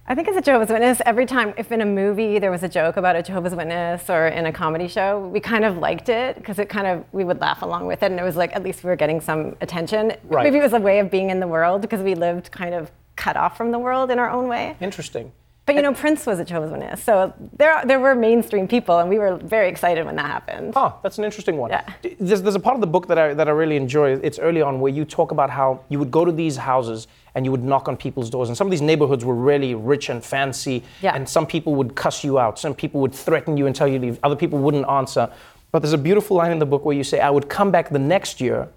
I 0.06 0.14
think 0.16 0.26
as 0.28 0.36
a 0.36 0.42
Jehovah's 0.42 0.68
Witness, 0.68 1.00
every 1.06 1.24
time, 1.26 1.54
if 1.56 1.70
in 1.72 1.80
a 1.80 1.86
movie 1.86 2.38
there 2.40 2.50
was 2.50 2.62
a 2.64 2.68
joke 2.68 2.96
about 2.96 3.14
a 3.16 3.22
Jehovah's 3.22 3.54
Witness 3.54 4.10
or 4.10 4.26
in 4.26 4.44
a 4.46 4.52
comedy 4.52 4.88
show, 4.88 5.28
we 5.32 5.38
kind 5.40 5.64
of 5.64 5.78
liked 5.78 6.08
it 6.08 6.34
because 6.36 6.58
it 6.58 6.68
kind 6.68 6.86
of, 6.88 7.04
we 7.12 7.22
would 7.24 7.40
laugh 7.40 7.62
along 7.62 7.86
with 7.86 8.02
it 8.02 8.10
and 8.10 8.18
it 8.20 8.24
was 8.24 8.36
like, 8.36 8.54
at 8.54 8.62
least 8.64 8.82
we 8.84 8.90
were 8.90 8.96
getting 8.96 9.20
some 9.20 9.54
attention. 9.60 10.12
Right. 10.24 10.42
Maybe 10.44 10.58
it 10.58 10.62
was 10.62 10.72
a 10.72 10.80
way 10.80 10.98
of 10.98 11.08
being 11.10 11.30
in 11.30 11.38
the 11.40 11.46
world 11.46 11.80
because 11.82 12.00
we 12.02 12.14
lived 12.16 12.50
kind 12.50 12.74
of 12.74 12.90
cut 13.14 13.36
off 13.36 13.56
from 13.56 13.70
the 13.70 13.78
world 13.78 14.10
in 14.10 14.18
our 14.18 14.28
own 14.28 14.48
way. 14.48 14.76
Interesting. 14.80 15.30
But 15.64 15.76
you 15.76 15.82
know, 15.82 15.94
Prince 15.94 16.26
was 16.26 16.40
a 16.40 16.44
Witness, 16.60 17.04
so 17.04 17.32
there, 17.56 17.80
there 17.84 18.00
were 18.00 18.16
mainstream 18.16 18.66
people 18.66 18.98
and 18.98 19.08
we 19.08 19.18
were 19.20 19.36
very 19.36 19.68
excited 19.68 20.04
when 20.04 20.16
that 20.16 20.26
happened. 20.26 20.72
Oh, 20.74 20.98
that's 21.04 21.18
an 21.18 21.24
interesting 21.24 21.56
one. 21.56 21.70
D- 22.02 22.16
There's, 22.18 22.42
there's 22.42 22.56
a 22.56 22.60
part 22.60 22.74
of 22.74 22.80
the 22.80 22.86
book 22.88 23.06
that 23.06 23.16
I, 23.16 23.32
that 23.34 23.46
I 23.46 23.52
really 23.52 23.76
enjoy. 23.76 24.14
It's 24.14 24.40
early 24.40 24.60
on 24.60 24.80
where 24.80 24.92
you 24.92 25.04
talk 25.04 25.30
about 25.30 25.50
how 25.50 25.84
you 25.88 26.00
would 26.00 26.10
go 26.10 26.24
to 26.24 26.32
these 26.32 26.56
houses 26.56 27.06
and 27.36 27.44
you 27.44 27.52
would 27.52 27.62
knock 27.62 27.86
on 27.88 27.96
people's 27.96 28.28
doors. 28.28 28.48
And 28.48 28.58
some 28.58 28.66
of 28.66 28.72
these 28.72 28.82
neighborhoods 28.82 29.24
were 29.24 29.36
really 29.36 29.74
rich 29.76 30.08
and 30.08 30.22
fancy. 30.22 30.82
Yeah. 31.00 31.14
And 31.14 31.28
some 31.28 31.46
people 31.46 31.76
would 31.76 31.94
cuss 31.94 32.24
you 32.24 32.40
out. 32.40 32.58
Some 32.58 32.74
people 32.74 33.00
would 33.00 33.14
threaten 33.14 33.56
you 33.56 33.66
and 33.66 33.74
tell 33.74 33.86
you 33.86 33.98
to 34.00 34.04
leave. 34.04 34.18
Other 34.24 34.36
people 34.36 34.58
wouldn't 34.58 34.88
answer. 34.88 35.30
But 35.70 35.80
there's 35.80 35.92
a 35.94 35.98
beautiful 35.98 36.36
line 36.36 36.50
in 36.50 36.58
the 36.58 36.66
book 36.66 36.84
where 36.84 36.96
you 36.96 37.04
say, 37.04 37.20
I 37.20 37.30
would 37.30 37.48
come 37.48 37.70
back 37.70 37.88
the 37.88 37.98
next 38.00 38.40
year 38.40 38.68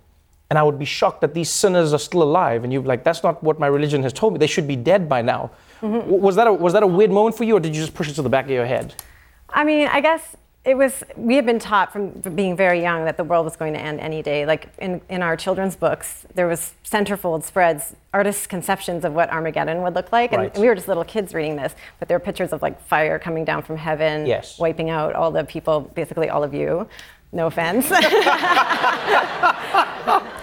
and 0.52 0.60
I 0.60 0.64
would 0.64 0.78
be 0.78 0.86
shocked 0.86 1.22
that 1.22 1.34
these 1.34 1.50
sinners 1.50 1.94
are 1.94 2.00
still 2.00 2.22
alive. 2.22 2.64
And 2.64 2.72
you're 2.72 2.84
like, 2.84 3.04
that's 3.04 3.24
not 3.24 3.42
what 3.44 3.60
my 3.60 3.68
religion 3.68 4.04
has 4.04 4.14
told 4.14 4.34
me. 4.34 4.40
They 4.40 4.48
should 4.48 4.68
be 4.68 4.76
dead 4.76 5.10
by 5.10 5.24
now. 5.24 5.50
Mhm. 5.82 6.06
Was, 6.08 6.36
that 6.36 6.48
a, 6.48 6.54
was 6.54 6.74
that 6.74 6.84
a 6.84 6.88
weird 6.88 7.12
moment 7.12 7.38
for 7.38 7.44
you, 7.44 7.58
or 7.58 7.60
did 7.60 7.76
you 7.76 7.82
just 7.82 7.94
push 7.94 8.10
it 8.10 8.14
to 8.16 8.22
the 8.22 8.30
back 8.30 8.46
of 8.46 8.52
your 8.52 8.66
head? 8.66 8.96
I 9.50 9.64
mean, 9.64 9.88
I 9.88 10.02
guess 10.02 10.36
it 10.64 10.76
was, 10.76 11.04
we 11.16 11.36
had 11.36 11.46
been 11.46 11.60
taught 11.60 11.94
from 11.94 12.20
from 12.24 12.36
being 12.36 12.58
very 12.58 12.82
young 12.82 13.06
that 13.06 13.18
the 13.18 13.24
world 13.24 13.46
was 13.46 13.56
going 13.56 13.74
to 13.74 13.80
end 13.80 14.00
any 14.00 14.24
day. 14.24 14.46
Like 14.48 14.70
in, 14.80 15.00
in 15.10 15.22
our 15.22 15.38
children's 15.38 15.76
books, 15.76 16.26
there 16.34 16.48
was 16.48 16.74
centerfold 16.84 17.44
spreads, 17.44 17.96
artists' 18.14 18.48
conceptions 18.48 19.06
of 19.06 19.14
what 19.14 19.30
Armageddon 19.30 19.84
would 19.84 19.94
look 19.94 20.12
like. 20.12 20.32
And, 20.34 20.42
Right. 20.42 20.52
and 20.54 20.62
we 20.62 20.68
were 20.68 20.74
just 20.76 20.88
little 20.88 21.04
kids 21.04 21.36
reading 21.36 21.56
this, 21.56 21.76
but 22.00 22.08
there 22.08 22.18
were 22.18 22.24
pictures 22.26 22.52
of 22.52 22.64
like 22.64 22.82
fire 22.88 23.20
coming 23.20 23.46
down 23.46 23.62
from 23.62 23.78
heaven, 23.78 24.26
Yes. 24.26 24.58
wiping 24.58 24.90
out 24.90 25.14
all 25.14 25.30
the 25.30 25.44
people, 25.44 25.82
basically 25.94 26.30
all 26.30 26.44
of 26.44 26.54
you. 26.56 26.88
No 27.32 27.46
offense. 27.48 27.86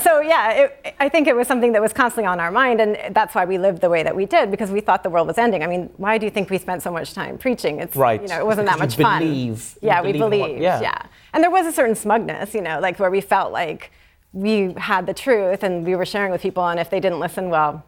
so 0.00 0.20
yeah, 0.20 0.50
it, 0.52 0.94
I 1.00 1.08
think 1.08 1.26
it 1.28 1.36
was 1.36 1.46
something 1.48 1.72
that 1.72 1.82
was 1.82 1.92
constantly 1.92 2.26
on 2.26 2.40
our 2.40 2.50
mind, 2.50 2.80
and 2.80 3.14
that's 3.14 3.34
why 3.34 3.44
we 3.44 3.58
lived 3.58 3.80
the 3.80 3.88
way 3.90 4.02
that 4.02 4.14
we 4.14 4.26
did 4.26 4.50
because 4.50 4.70
we 4.70 4.80
thought 4.80 5.02
the 5.02 5.10
world 5.10 5.26
was 5.26 5.38
ending. 5.38 5.62
I 5.62 5.66
mean, 5.66 5.90
why 5.96 6.18
do 6.18 6.26
you 6.26 6.30
think 6.30 6.50
we 6.50 6.58
spent 6.58 6.82
so 6.82 6.90
much 6.90 7.14
time 7.14 7.38
preaching? 7.38 7.80
It's 7.80 7.96
Right. 7.96 8.20
You 8.22 8.28
know, 8.28 8.38
it 8.38 8.46
wasn't 8.46 8.66
that 8.68 8.78
much 8.78 8.96
fun. 8.96 9.20
believe- 9.20 9.78
yeah, 9.82 10.00
we 10.02 10.12
believe 10.12 10.40
what- 10.40 10.46
believed. 10.48 10.62
yeah. 10.62 10.80
yeah, 10.80 11.02
and 11.32 11.42
there 11.42 11.50
was 11.50 11.66
a 11.66 11.72
certain 11.72 11.94
smugness, 11.94 12.54
you 12.54 12.60
know, 12.62 12.80
like 12.80 12.98
where 12.98 13.10
we 13.10 13.20
felt 13.20 13.52
like 13.52 13.90
we 14.32 14.72
had 14.76 15.06
the 15.06 15.14
truth 15.14 15.62
and 15.62 15.84
we 15.86 15.94
were 15.96 16.06
sharing 16.06 16.32
with 16.32 16.42
people, 16.42 16.66
and 16.66 16.80
if 16.80 16.90
they 16.90 17.00
didn't 17.00 17.20
listen, 17.20 17.50
well, 17.50 17.84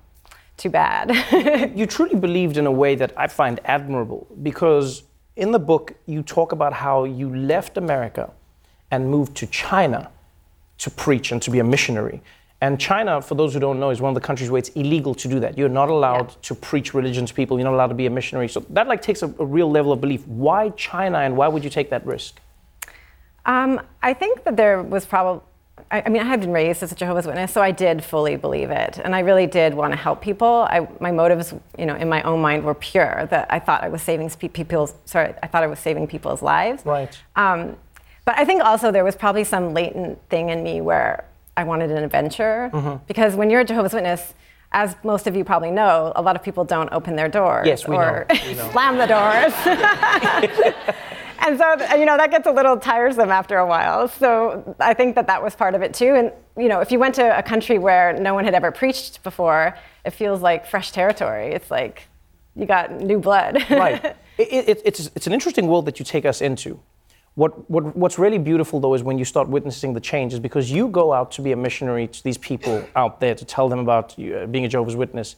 too 0.57 0.71
bad. 0.71 1.11
you 1.77 1.87
truly 1.87 2.15
believed 2.19 2.57
in 2.57 2.67
a 2.67 2.73
way 2.73 2.95
that 2.95 3.13
I 3.17 3.27
find 3.27 3.61
admirable 3.65 4.27
because 4.43 5.03
in 5.37 5.51
the 5.53 5.59
book 5.59 5.93
you 6.07 6.23
talk 6.23 6.53
about 6.53 6.73
how 6.73 7.05
you 7.05 7.35
left 7.35 7.77
America 7.77 8.31
and 8.91 9.11
moved 9.11 9.37
to 9.37 9.47
China 9.49 10.11
to 10.79 10.91
preach 10.91 11.33
and 11.33 11.41
to 11.43 11.51
be 11.51 11.59
a 11.59 11.65
missionary. 11.65 12.21
And 12.63 12.81
China, 12.81 13.21
for 13.21 13.35
those 13.35 13.53
who 13.53 13.61
don't 13.61 13.79
know, 13.79 13.91
is 13.91 14.01
one 14.01 14.09
of 14.09 14.15
the 14.15 14.27
countries 14.27 14.51
where 14.51 14.59
it's 14.59 14.71
illegal 14.71 15.15
to 15.15 15.29
do 15.29 15.41
that. 15.41 15.59
You're 15.59 15.69
not 15.69 15.91
allowed 15.91 16.31
to 16.43 16.55
preach 16.55 16.95
religion 16.95 17.27
to 17.27 17.35
people. 17.35 17.59
You're 17.59 17.69
not 17.69 17.75
allowed 17.75 17.89
to 17.89 17.95
be 17.95 18.07
a 18.07 18.11
missionary. 18.11 18.49
So 18.49 18.61
that 18.71 18.89
like 18.89 19.03
takes 19.03 19.23
a, 19.23 19.27
a 19.39 19.45
real 19.45 19.71
level 19.71 19.93
of 19.93 20.01
belief. 20.01 20.27
Why 20.27 20.71
China, 20.71 21.19
and 21.19 21.37
why 21.37 21.49
would 21.49 21.63
you 21.63 21.71
take 21.71 21.91
that 21.91 22.07
risk? 22.07 22.41
Um, 23.45 23.81
I 24.03 24.15
think 24.15 24.45
that 24.45 24.57
there 24.57 24.83
was 24.83 25.05
probably, 25.05 25.43
I, 25.91 26.05
I 26.07 26.09
mean, 26.09 26.23
I 26.23 26.25
had 26.25 26.41
been 26.41 26.51
raised 26.51 26.83
as 26.83 26.91
a 26.93 26.95
Jehovah's 26.95 27.27
Witness, 27.27 27.53
so 27.53 27.61
I 27.61 27.71
did 27.71 28.03
fully 28.03 28.37
believe 28.37 28.71
it. 28.71 28.99
And 29.05 29.15
I 29.15 29.21
really 29.21 29.47
did 29.47 29.75
want 29.75 29.93
to 29.93 29.97
help 29.97 30.23
people. 30.23 30.67
I, 30.71 30.89
my 30.99 31.13
motives, 31.13 31.53
you 31.79 31.85
know, 31.85 31.95
in 31.95 32.09
my 32.09 32.23
own 32.23 32.41
mind 32.41 32.65
were 32.65 32.75
pure, 32.75 33.27
that 33.31 33.47
I 33.51 33.59
thought 33.59 33.85
I 33.85 33.89
was 33.89 34.01
saving 34.01 34.31
people's, 34.31 34.95
sorry, 35.05 35.35
I 35.43 35.47
thought 35.47 35.63
I 35.63 35.67
was 35.67 35.79
saving 35.79 36.07
people's 36.07 36.41
lives. 36.41 36.87
Right. 36.87 37.17
Um, 37.37 37.77
but 38.27 38.39
I 38.39 38.45
think 38.45 38.63
also 38.63 38.91
there 38.93 39.05
was 39.05 39.17
probably 39.17 39.45
some 39.45 39.73
latent 39.73 40.19
thing 40.29 40.51
in 40.51 40.63
me 40.63 40.83
where 40.83 41.25
I 41.57 41.65
wanted 41.65 41.91
an 41.91 42.05
adventure. 42.05 42.69
Mhm. 42.75 43.01
Because 43.07 43.35
when 43.35 43.49
you're 43.49 43.61
a 43.63 43.65
Jehovah's 43.65 43.95
Witness, 43.95 44.35
as 44.73 44.95
most 45.05 45.27
of 45.27 45.35
you 45.35 45.45
probably 45.45 45.71
know, 45.71 46.13
a 46.15 46.21
lot 46.21 46.37
of 46.37 46.43
people 46.43 46.65
don't 46.65 46.93
open 46.93 47.17
their 47.17 47.29
doors 47.29 47.67
Yes, 47.67 47.89
we 47.89 47.97
or 47.97 48.27
know, 48.29 48.37
we 48.47 48.55
know. 48.55 48.69
slam 48.73 48.99
the 48.99 49.07
doors. 49.07 49.55
and 51.47 51.59
so, 51.59 51.97
you 51.97 52.05
know, 52.05 52.17
that 52.17 52.31
gets 52.31 52.47
a 52.47 52.51
little 52.53 52.77
tiresome 52.77 53.31
after 53.31 53.57
a 53.59 53.67
while. 53.67 54.09
So 54.09 54.75
I 54.81 54.93
think 54.93 55.15
that 55.15 55.27
that 55.29 55.43
was 55.43 55.55
part 55.55 55.75
of 55.75 55.83
it 55.83 55.95
too. 55.95 56.15
And, 56.15 56.33
you 56.57 56.69
know, 56.69 56.81
if 56.81 56.91
you 56.91 56.99
went 56.99 57.15
to 57.17 57.39
a 57.39 57.43
country 57.43 57.79
where 57.79 58.13
no 58.15 58.35
one 58.35 58.45
had 58.45 58.55
ever 58.55 58.71
preached 58.73 59.23
before, 59.23 59.77
it 60.05 60.11
feels 60.11 60.41
like 60.43 60.67
fresh 60.67 60.91
territory. 60.91 61.53
It's 61.53 61.71
like 61.71 62.09
you 62.55 62.67
got 62.67 62.93
new 63.01 63.19
blood. 63.19 63.65
right. 63.71 64.17
It, 64.39 64.69
it, 64.69 64.83
it's, 64.85 65.11
it's 65.17 65.27
an 65.27 65.33
interesting 65.33 65.67
world 65.67 65.87
that 65.87 65.99
you 65.99 66.05
take 66.05 66.27
us 66.27 66.43
into. 66.43 66.79
What, 67.37 67.71
what, 67.71 67.95
what's 67.95 68.19
really 68.19 68.39
beautiful, 68.39 68.81
though, 68.81 68.95
is 68.95 69.03
when 69.03 69.19
you 69.19 69.25
start 69.27 69.47
witnessing 69.49 69.93
the 69.93 70.01
changes 70.01 70.41
because 70.41 70.73
you 70.73 70.89
go 70.89 71.13
out 71.13 71.31
to 71.33 71.43
be 71.43 71.53
a 71.53 71.57
missionary 71.57 72.09
to 72.09 72.25
these 72.25 72.39
people 72.39 72.83
out 72.97 73.21
there 73.21 73.35
to 73.35 73.45
tell 73.45 73.69
them 73.69 73.79
about 73.79 74.19
you, 74.19 74.37
uh, 74.37 74.47
being 74.47 74.65
a 74.65 74.69
Jehovah's 74.69 74.97
Witness. 74.97 75.37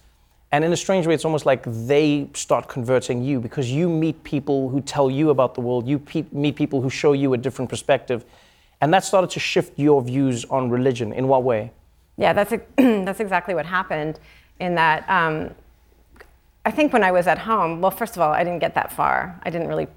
And 0.53 0.65
in 0.65 0.73
a 0.73 0.77
strange 0.77 1.09
way, 1.09 1.15
it's 1.15 1.25
almost 1.25 1.45
like 1.45 1.65
they 1.67 2.31
start 2.35 2.69
converting 2.69 3.23
you 3.25 3.41
because 3.41 3.71
you 3.71 3.89
meet 3.89 4.23
people 4.23 4.69
who 4.69 4.81
tell 4.81 5.11
you 5.11 5.31
about 5.31 5.55
the 5.57 5.61
world, 5.61 5.89
you 5.89 5.99
pe- 5.99 6.25
meet 6.31 6.55
people 6.55 6.81
who 6.81 6.89
show 6.89 7.13
you 7.15 7.35
a 7.35 7.37
different 7.37 7.69
perspective. 7.69 8.25
And 8.81 8.95
that 8.95 9.05
started 9.05 9.31
to 9.31 9.41
shift 9.41 9.77
your 9.77 10.01
views 10.01 10.45
on 10.45 10.71
religion. 10.71 11.13
In 11.13 11.27
what 11.27 11.43
way? 11.43 11.73
Yeah, 12.17 12.33
that's 12.33 12.53
ex- 12.53 12.65
that's 12.77 13.19
exactly 13.19 13.55
what 13.55 13.67
happened. 13.67 14.21
In 14.61 14.77
that, 14.77 15.05
um, 15.11 15.51
I 16.65 16.71
think 16.71 16.93
when 16.93 17.03
I 17.03 17.11
was 17.11 17.27
at 17.27 17.39
home, 17.39 17.81
well, 17.81 17.91
first 17.91 18.15
of 18.15 18.23
all, 18.23 18.33
I 18.33 18.45
didn't 18.45 18.61
get 18.61 18.75
that 18.77 18.93
far. 18.93 19.39
I 19.43 19.51
didn't 19.51 19.67
really, 19.67 19.89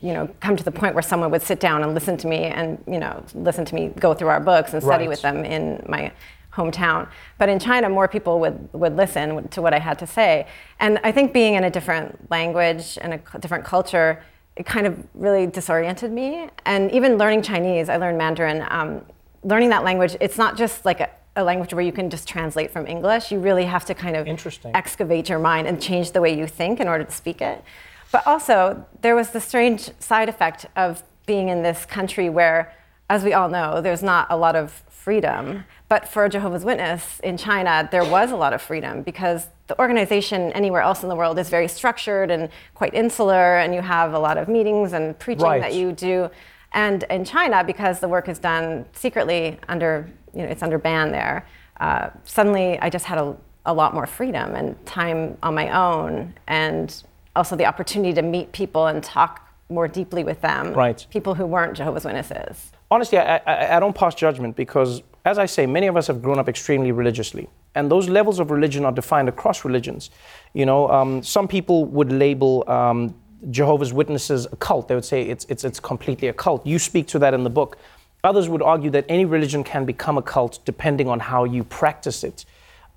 you 0.00 0.12
know, 0.12 0.28
come 0.40 0.56
to 0.56 0.64
the 0.64 0.70
point 0.72 0.94
where 0.94 1.02
someone 1.02 1.30
would 1.30 1.42
sit 1.42 1.58
down 1.58 1.82
and 1.82 1.94
listen 1.94 2.16
to 2.18 2.26
me 2.26 2.44
and 2.44 2.82
you 2.86 2.98
know 2.98 3.24
listen 3.34 3.64
to 3.64 3.74
me 3.74 3.88
go 3.98 4.12
through 4.14 4.28
our 4.28 4.40
books 4.40 4.72
and 4.74 4.82
study 4.82 5.04
Right. 5.04 5.08
with 5.08 5.22
them 5.22 5.44
in 5.44 5.84
my 5.88 6.12
hometown. 6.52 7.08
But 7.38 7.48
in 7.48 7.58
China, 7.58 7.88
more 7.88 8.08
people 8.08 8.38
would 8.40 8.68
would 8.72 8.96
listen 8.96 9.48
to 9.48 9.62
what 9.62 9.72
I 9.74 9.78
had 9.78 9.98
to 10.00 10.06
say, 10.06 10.46
and 10.80 10.98
I 11.02 11.12
think 11.12 11.32
being 11.32 11.54
in 11.54 11.64
a 11.64 11.70
different 11.70 12.30
language 12.30 12.98
and 13.00 13.14
a 13.14 13.38
different 13.38 13.64
culture. 13.64 14.22
It 14.56 14.64
kind 14.64 14.86
of 14.86 14.96
really 15.12 15.46
disoriented 15.46 16.10
me. 16.10 16.48
And 16.64 16.90
even 16.90 17.18
learning 17.18 17.42
Chinese, 17.42 17.90
I 17.90 17.98
learned 17.98 18.16
Mandarin. 18.16 18.64
Um, 18.70 19.04
learning 19.42 19.68
that 19.68 19.84
language, 19.84 20.16
it's 20.18 20.38
not 20.38 20.56
just 20.56 20.86
like 20.86 21.00
a, 21.00 21.10
a 21.36 21.44
language 21.44 21.74
where 21.74 21.84
you 21.84 21.92
can 21.92 22.08
just 22.08 22.26
translate 22.26 22.70
from 22.70 22.86
English. 22.86 23.30
You 23.30 23.38
really 23.38 23.66
have 23.66 23.84
to 23.84 23.94
kind 23.94 24.16
of 24.16 24.26
excavate 24.72 25.28
your 25.28 25.38
mind 25.38 25.66
and 25.66 25.78
change 25.78 26.12
the 26.12 26.22
way 26.22 26.34
you 26.34 26.46
think 26.46 26.80
in 26.80 26.88
order 26.88 27.04
to 27.04 27.12
speak 27.12 27.42
it. 27.42 27.62
But 28.12 28.26
also, 28.26 28.86
there 29.02 29.14
was 29.14 29.30
the 29.30 29.40
strange 29.40 29.90
side 29.98 30.28
effect 30.28 30.66
of 30.76 31.02
being 31.26 31.48
in 31.48 31.62
this 31.62 31.84
country 31.84 32.28
where 32.28 32.72
as 33.08 33.22
we 33.24 33.32
all 33.32 33.48
know, 33.48 33.80
there's 33.80 34.02
not 34.02 34.26
a 34.30 34.36
lot 34.36 34.56
of 34.56 34.72
freedom. 34.88 35.64
But 35.88 36.08
for 36.08 36.24
a 36.24 36.28
Jehovah's 36.28 36.64
Witness 36.64 37.20
in 37.20 37.36
China, 37.36 37.88
there 37.92 38.04
was 38.04 38.32
a 38.32 38.36
lot 38.36 38.52
of 38.52 38.60
freedom 38.60 39.02
because 39.02 39.46
the 39.68 39.78
organization 39.78 40.52
anywhere 40.52 40.80
else 40.80 41.04
in 41.04 41.08
the 41.08 41.14
world 41.14 41.38
is 41.38 41.48
very 41.48 41.68
structured 41.68 42.30
and 42.30 42.48
quite 42.74 42.94
insular, 42.94 43.58
and 43.58 43.74
you 43.74 43.80
have 43.80 44.12
a 44.14 44.18
lot 44.18 44.36
of 44.38 44.48
meetings 44.48 44.92
and 44.92 45.16
preaching 45.18 45.46
Right. 45.46 45.60
that 45.60 45.74
you 45.74 45.92
do. 45.92 46.28
And 46.72 47.04
in 47.04 47.24
China, 47.24 47.62
because 47.62 48.00
the 48.00 48.08
work 48.08 48.28
is 48.28 48.40
done 48.40 48.84
secretly 48.92 49.58
under, 49.68 50.10
you 50.34 50.42
know, 50.42 50.48
it's 50.48 50.62
under 50.62 50.78
ban 50.78 51.12
there, 51.12 51.46
uh, 51.80 52.10
suddenly 52.24 52.78
I 52.80 52.90
just 52.90 53.04
had 53.04 53.18
a, 53.18 53.36
a 53.64 53.72
lot 53.72 53.94
more 53.94 54.06
freedom 54.06 54.56
and 54.56 54.84
time 54.86 55.38
on 55.42 55.54
my 55.54 55.70
own, 55.70 56.34
and 56.48 56.92
also 57.36 57.56
the 57.56 57.66
opportunity 57.66 58.12
to 58.14 58.22
meet 58.22 58.52
people 58.52 58.86
and 58.86 59.02
talk 59.02 59.46
more 59.68 59.88
deeply 59.88 60.24
with 60.24 60.40
them. 60.40 60.72
Right. 60.72 61.06
People 61.10 61.34
who 61.34 61.46
weren't 61.46 61.76
Jehovah's 61.76 62.04
Witnesses. 62.04 62.72
honestly, 62.90 63.18
I, 63.18 63.38
I, 63.38 63.76
I 63.76 63.80
don't 63.80 63.94
pass 63.94 64.14
judgment 64.14 64.56
because, 64.56 65.02
as 65.24 65.38
I 65.38 65.46
say, 65.46 65.66
many 65.66 65.86
of 65.88 65.96
us 65.96 66.06
have 66.06 66.22
grown 66.22 66.38
up 66.38 66.48
extremely 66.48 66.92
religiously. 66.92 67.48
And 67.74 67.90
those 67.90 68.08
levels 68.08 68.38
of 68.38 68.50
religion 68.50 68.84
are 68.84 68.92
defined 68.92 69.28
across 69.28 69.64
religions. 69.64 70.10
You 70.54 70.66
know, 70.66 70.88
um, 70.88 71.22
some 71.22 71.46
people 71.48 71.84
would 71.86 72.12
label 72.12 72.64
um, 72.68 73.14
Jehovah's 73.50 73.92
Witnesses 73.92 74.46
a 74.50 74.56
cult. 74.56 74.88
They 74.88 74.94
would 74.94 75.04
say 75.04 75.22
it's, 75.22 75.44
it's, 75.46 75.64
it's 75.64 75.80
completely 75.80 76.28
a 76.28 76.32
cult. 76.32 76.66
You 76.66 76.78
speak 76.78 77.06
to 77.08 77.18
that 77.18 77.34
in 77.34 77.44
the 77.44 77.50
book. 77.50 77.76
Others 78.24 78.48
would 78.48 78.62
argue 78.62 78.90
that 78.90 79.04
any 79.08 79.24
religion 79.24 79.62
can 79.62 79.84
become 79.84 80.16
a 80.16 80.22
cult 80.22 80.60
depending 80.64 81.08
on 81.08 81.20
how 81.20 81.44
you 81.44 81.64
practice 81.64 82.24
it. 82.24 82.44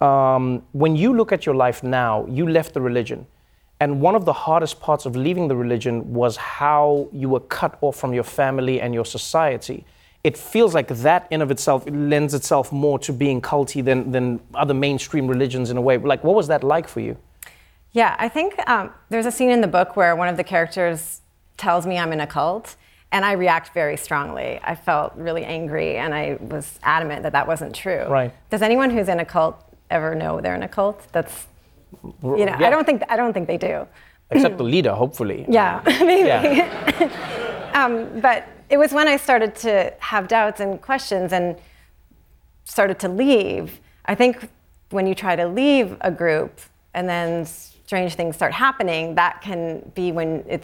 Um, 0.01 0.63
when 0.71 0.95
you 0.95 1.13
look 1.15 1.31
at 1.31 1.45
your 1.45 1.55
life 1.55 1.83
now, 1.83 2.25
you 2.27 2.47
left 2.47 2.73
the 2.73 2.81
religion. 2.81 3.27
And 3.79 4.01
one 4.01 4.15
of 4.15 4.25
the 4.25 4.33
hardest 4.33 4.81
parts 4.81 5.05
of 5.05 5.15
leaving 5.15 5.47
the 5.47 5.55
religion 5.55 6.13
was 6.13 6.35
how 6.35 7.07
you 7.13 7.29
were 7.29 7.39
cut 7.39 7.77
off 7.81 7.95
from 7.95 8.13
your 8.13 8.25
family 8.25 8.81
and 8.81 8.93
your 8.93 9.05
society. 9.05 9.85
It 10.23 10.37
feels 10.37 10.73
like 10.73 10.89
that 10.89 11.27
in 11.31 11.41
of 11.41 11.49
itself 11.49 11.85
lends 11.89 12.33
itself 12.33 12.73
more 12.73 12.99
to 12.99 13.13
being 13.13 13.41
culty 13.41 13.83
than, 13.83 14.11
than 14.11 14.41
other 14.53 14.73
mainstream 14.73 15.27
religions 15.27 15.69
in 15.69 15.77
a 15.77 15.81
way. 15.81 15.97
Like, 15.97 16.25
what 16.25 16.35
was 16.35 16.49
that 16.49 16.61
like 16.61 16.89
for 16.89 16.99
you? 16.99 17.15
Yeah, 17.93 18.15
I 18.19 18.27
think 18.27 18.59
um, 18.69 18.91
there's 19.09 19.25
a 19.25 19.31
scene 19.31 19.49
in 19.49 19.61
the 19.61 19.67
book 19.67 19.95
where 19.95 20.15
one 20.15 20.27
of 20.27 20.35
the 20.35 20.43
characters 20.43 21.21
tells 21.55 21.87
me 21.87 21.97
I'm 21.97 22.11
in 22.11 22.19
a 22.19 22.27
cult, 22.27 22.75
and 23.11 23.25
I 23.25 23.31
react 23.31 23.73
very 23.73 23.97
strongly. 23.97 24.59
I 24.61 24.75
felt 24.75 25.15
really 25.15 25.43
angry, 25.43 25.95
and 25.97 26.13
I 26.13 26.37
was 26.39 26.79
adamant 26.83 27.23
that 27.23 27.31
that 27.31 27.47
wasn't 27.47 27.73
true. 27.73 28.05
Right. 28.07 28.33
Does 28.49 28.61
anyone 28.61 28.89
who's 28.89 29.07
in 29.07 29.19
a 29.19 29.25
cult 29.25 29.63
ever 29.89 30.13
know 30.15 30.41
they're 30.41 30.53
in 30.53 30.63
a 30.63 30.67
cult? 30.67 31.07
That's 31.11 31.47
you 32.03 32.13
know, 32.23 32.37
Yeah. 32.37 32.67
I 32.67 32.69
don't 32.69 32.85
think 32.85 33.03
I 33.09 33.15
don't 33.17 33.33
think 33.33 33.47
they 33.47 33.57
do. 33.57 33.87
Except 34.31 34.57
the 34.61 34.63
leader, 34.63 34.93
hopefully. 34.93 35.45
Yeah, 35.49 35.81
maybe. 35.85 36.27
Yeah. 36.27 37.71
um, 37.73 38.19
but 38.21 38.47
it 38.69 38.77
was 38.77 38.91
when 38.93 39.07
I 39.07 39.17
started 39.17 39.55
to 39.57 39.93
have 39.99 40.27
doubts 40.27 40.59
and 40.59 40.81
questions 40.81 41.33
and 41.33 41.55
started 42.63 42.99
to 42.99 43.09
leave. 43.09 43.79
I 44.05 44.15
think 44.15 44.49
when 44.91 45.07
you 45.07 45.15
try 45.15 45.35
to 45.35 45.47
leave 45.47 45.97
a 46.01 46.11
group 46.11 46.59
and 46.93 47.07
then 47.09 47.45
strange 47.45 48.15
things 48.15 48.35
start 48.35 48.53
happening, 48.53 49.15
that 49.15 49.41
can 49.41 49.91
be 49.95 50.11
when 50.11 50.43
it 50.47 50.63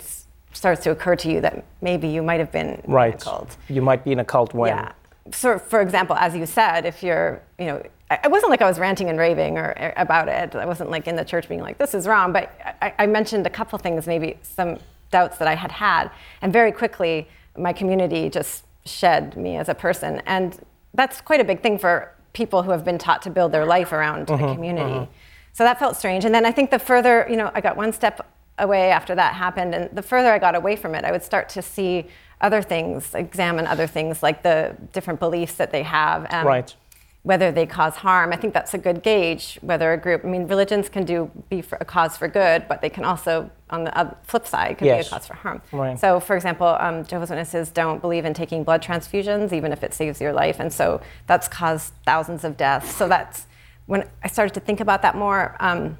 starts 0.53 0.83
to 0.83 0.91
occur 0.91 1.15
to 1.17 1.29
you 1.31 1.41
that 1.41 1.65
maybe 1.81 2.07
you 2.07 2.21
might 2.21 2.39
have 2.39 2.51
been 2.51 2.69
in 2.69 2.81
a 2.91 2.93
Right. 2.93 3.19
cult. 3.19 3.57
You 3.67 3.81
might 3.81 4.03
be 4.03 4.11
in 4.11 4.19
a 4.19 4.25
cult 4.25 4.53
when. 4.53 4.69
Yeah. 4.75 4.91
So, 5.31 5.57
for 5.57 5.81
example, 5.81 6.15
as 6.17 6.35
you 6.35 6.45
said, 6.45 6.85
if 6.85 7.01
you're, 7.03 7.41
you 7.59 7.65
know, 7.65 7.81
it 8.11 8.29
wasn't 8.29 8.51
like 8.51 8.61
I 8.61 8.67
was 8.67 8.77
ranting 8.79 9.09
and 9.09 9.17
raving 9.17 9.57
or 9.57 9.73
or 9.79 9.93
about 9.97 10.27
it. 10.27 10.55
I 10.55 10.65
wasn't 10.65 10.89
like 10.91 11.07
in 11.07 11.15
the 11.15 11.25
church 11.25 11.49
being 11.49 11.61
like, 11.61 11.77
this 11.77 11.93
is 11.93 12.07
wrong. 12.07 12.31
But 12.33 12.51
I, 12.81 12.93
I 12.99 13.05
mentioned 13.07 13.45
a 13.47 13.49
couple 13.49 13.79
things, 13.79 14.05
maybe 14.07 14.37
some 14.43 14.77
doubts 15.11 15.37
that 15.39 15.47
I 15.47 15.55
had 15.55 15.71
had. 15.71 16.11
And 16.41 16.53
very 16.53 16.71
quickly, 16.71 17.27
my 17.57 17.73
community 17.73 18.29
just 18.29 18.63
shed 18.85 19.35
me 19.35 19.57
as 19.57 19.69
a 19.69 19.73
person. 19.75 20.21
And 20.25 20.59
that's 20.93 21.21
quite 21.21 21.39
a 21.41 21.43
big 21.43 21.61
thing 21.61 21.77
for 21.79 22.11
people 22.33 22.63
who 22.63 22.71
have 22.71 22.83
been 22.83 22.97
taught 22.97 23.21
to 23.23 23.29
build 23.29 23.51
their 23.51 23.65
life 23.65 23.91
around 23.91 24.29
a 24.29 24.33
Mhm, 24.33 24.53
community. 24.53 24.93
mhm. 24.99 25.07
So 25.53 25.63
that 25.63 25.79
felt 25.79 25.95
strange. 25.95 26.25
And 26.25 26.35
then 26.35 26.45
I 26.45 26.51
think 26.51 26.69
the 26.69 26.79
further, 26.79 27.25
you 27.29 27.37
know, 27.37 27.49
I 27.55 27.61
got 27.61 27.77
one 27.77 27.93
step 27.93 28.25
away 28.59 28.91
after 28.91 29.15
that 29.15 29.33
happened, 29.33 29.73
and 29.73 29.89
the 29.93 30.01
further 30.01 30.31
I 30.31 30.37
got 30.39 30.53
away 30.55 30.75
from 30.75 30.95
it, 30.95 31.03
I 31.05 31.11
would 31.11 31.23
start 31.23 31.49
to 31.49 31.61
see 31.61 32.07
other 32.41 32.61
things, 32.61 33.15
examine 33.15 33.65
other 33.67 33.87
things 33.87 34.21
like 34.21 34.43
the 34.43 34.75
different 34.93 35.19
beliefs 35.19 35.55
that 35.55 35.71
they 35.71 35.83
have. 35.83 36.27
um, 36.33 36.45
Right. 36.45 36.75
Whether 37.25 37.51
they 37.51 37.65
cause 37.65 37.95
harm. 37.95 38.31
I 38.33 38.35
think 38.35 38.53
that's 38.53 38.75
a 38.75 38.77
good 38.77 39.01
gauge 39.01 39.57
whether 39.61 39.91
a 39.91 39.97
group, 39.97 40.23
I 40.23 40.27
mean, 40.27 40.45
religions 40.47 40.89
can 40.89 41.05
do 41.05 41.17
be 41.49 41.59
for 41.63 41.75
a 41.81 41.85
cause 41.85 42.15
for 42.15 42.27
good, 42.27 42.67
but 42.69 42.81
they 42.81 42.89
can 42.91 43.03
also, 43.03 43.49
on 43.71 43.83
the 43.85 44.15
flip 44.21 44.45
side, 44.45 44.77
can 44.77 44.85
Yes. 44.85 45.05
be 45.05 45.07
a 45.07 45.09
cause 45.17 45.25
for 45.25 45.33
harm. 45.33 45.59
Right. 45.71 45.99
So, 45.99 46.19
for 46.19 46.35
example, 46.35 46.67
um, 46.79 47.03
Jehovah's 47.03 47.31
Witnesses 47.31 47.69
don't 47.71 47.99
believe 47.99 48.25
in 48.25 48.35
taking 48.35 48.63
blood 48.63 48.83
transfusions, 48.83 49.51
even 49.53 49.71
if 49.73 49.83
it 49.83 49.91
saves 49.91 50.21
your 50.21 50.33
life. 50.33 50.59
And 50.59 50.71
so 50.71 51.01
that's 51.25 51.47
caused 51.47 51.93
thousands 52.05 52.43
of 52.43 52.57
deaths. 52.57 52.93
So 52.93 53.07
that's 53.07 53.47
when 53.87 54.07
I 54.23 54.27
started 54.27 54.53
to 54.53 54.59
think 54.59 54.79
about 54.79 55.01
that 55.01 55.15
more 55.15 55.55
um, 55.59 55.97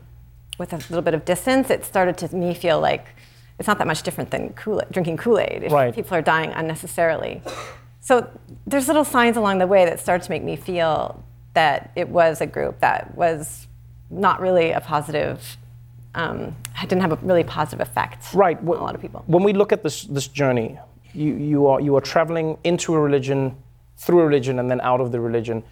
with 0.60 0.74
a 0.74 0.78
little 0.78 1.02
bit 1.02 1.16
of 1.16 1.26
distance, 1.26 1.72
it 1.72 1.84
started 1.86 2.18
to 2.20 2.36
me 2.36 2.54
feel 2.54 2.80
like 2.80 3.08
it's 3.58 3.68
not 3.68 3.80
that 3.80 3.88
much 3.88 4.04
different 4.04 4.30
than 4.30 4.54
Kool-Aid, 4.54 4.92
drinking 4.92 5.18
Kool-Aid 5.18 5.64
if 5.64 5.72
Right. 5.72 5.96
people 5.96 6.16
are 6.16 6.22
dying 6.22 6.52
unnecessarily. 6.52 7.42
So 8.06 8.30
there's 8.68 8.88
little 8.88 9.04
signs 9.04 9.36
along 9.36 9.58
the 9.58 9.66
way 9.66 9.84
that 9.86 10.00
start 10.00 10.22
to 10.22 10.30
make 10.30 10.44
me 10.44 10.56
feel 10.56 11.24
that 11.56 11.90
it 11.96 12.08
was 12.08 12.40
a 12.40 12.46
group 12.46 12.80
that 12.82 13.16
was 13.16 13.66
not 14.12 14.40
really 14.40 14.70
a 14.70 14.80
positive, 14.80 15.58
um, 16.14 16.56
didn't 16.82 17.02
have 17.02 17.14
a 17.14 17.16
really 17.24 17.44
positive 17.44 17.80
effect 17.82 18.32
Right. 18.36 18.60
on 18.60 18.68
a 18.68 18.72
lot 18.84 18.94
of 18.94 19.02
people. 19.02 19.24
When 19.26 19.42
we 19.42 19.54
look 19.54 19.72
at 19.72 19.82
this, 19.82 20.04
this 20.04 20.28
journey, 20.28 20.78
you, 21.16 21.34
you, 21.34 21.66
are, 21.66 21.82
you 21.82 21.96
are 21.96 22.02
traveling 22.02 22.60
into 22.64 22.94
a 22.94 23.00
religion, 23.00 23.56
through 23.98 24.20
a 24.20 24.26
religion, 24.28 24.60
and 24.60 24.70
then 24.70 24.82
out 24.82 25.02
of 25.02 25.12
the 25.12 25.20
religion. 25.20 25.64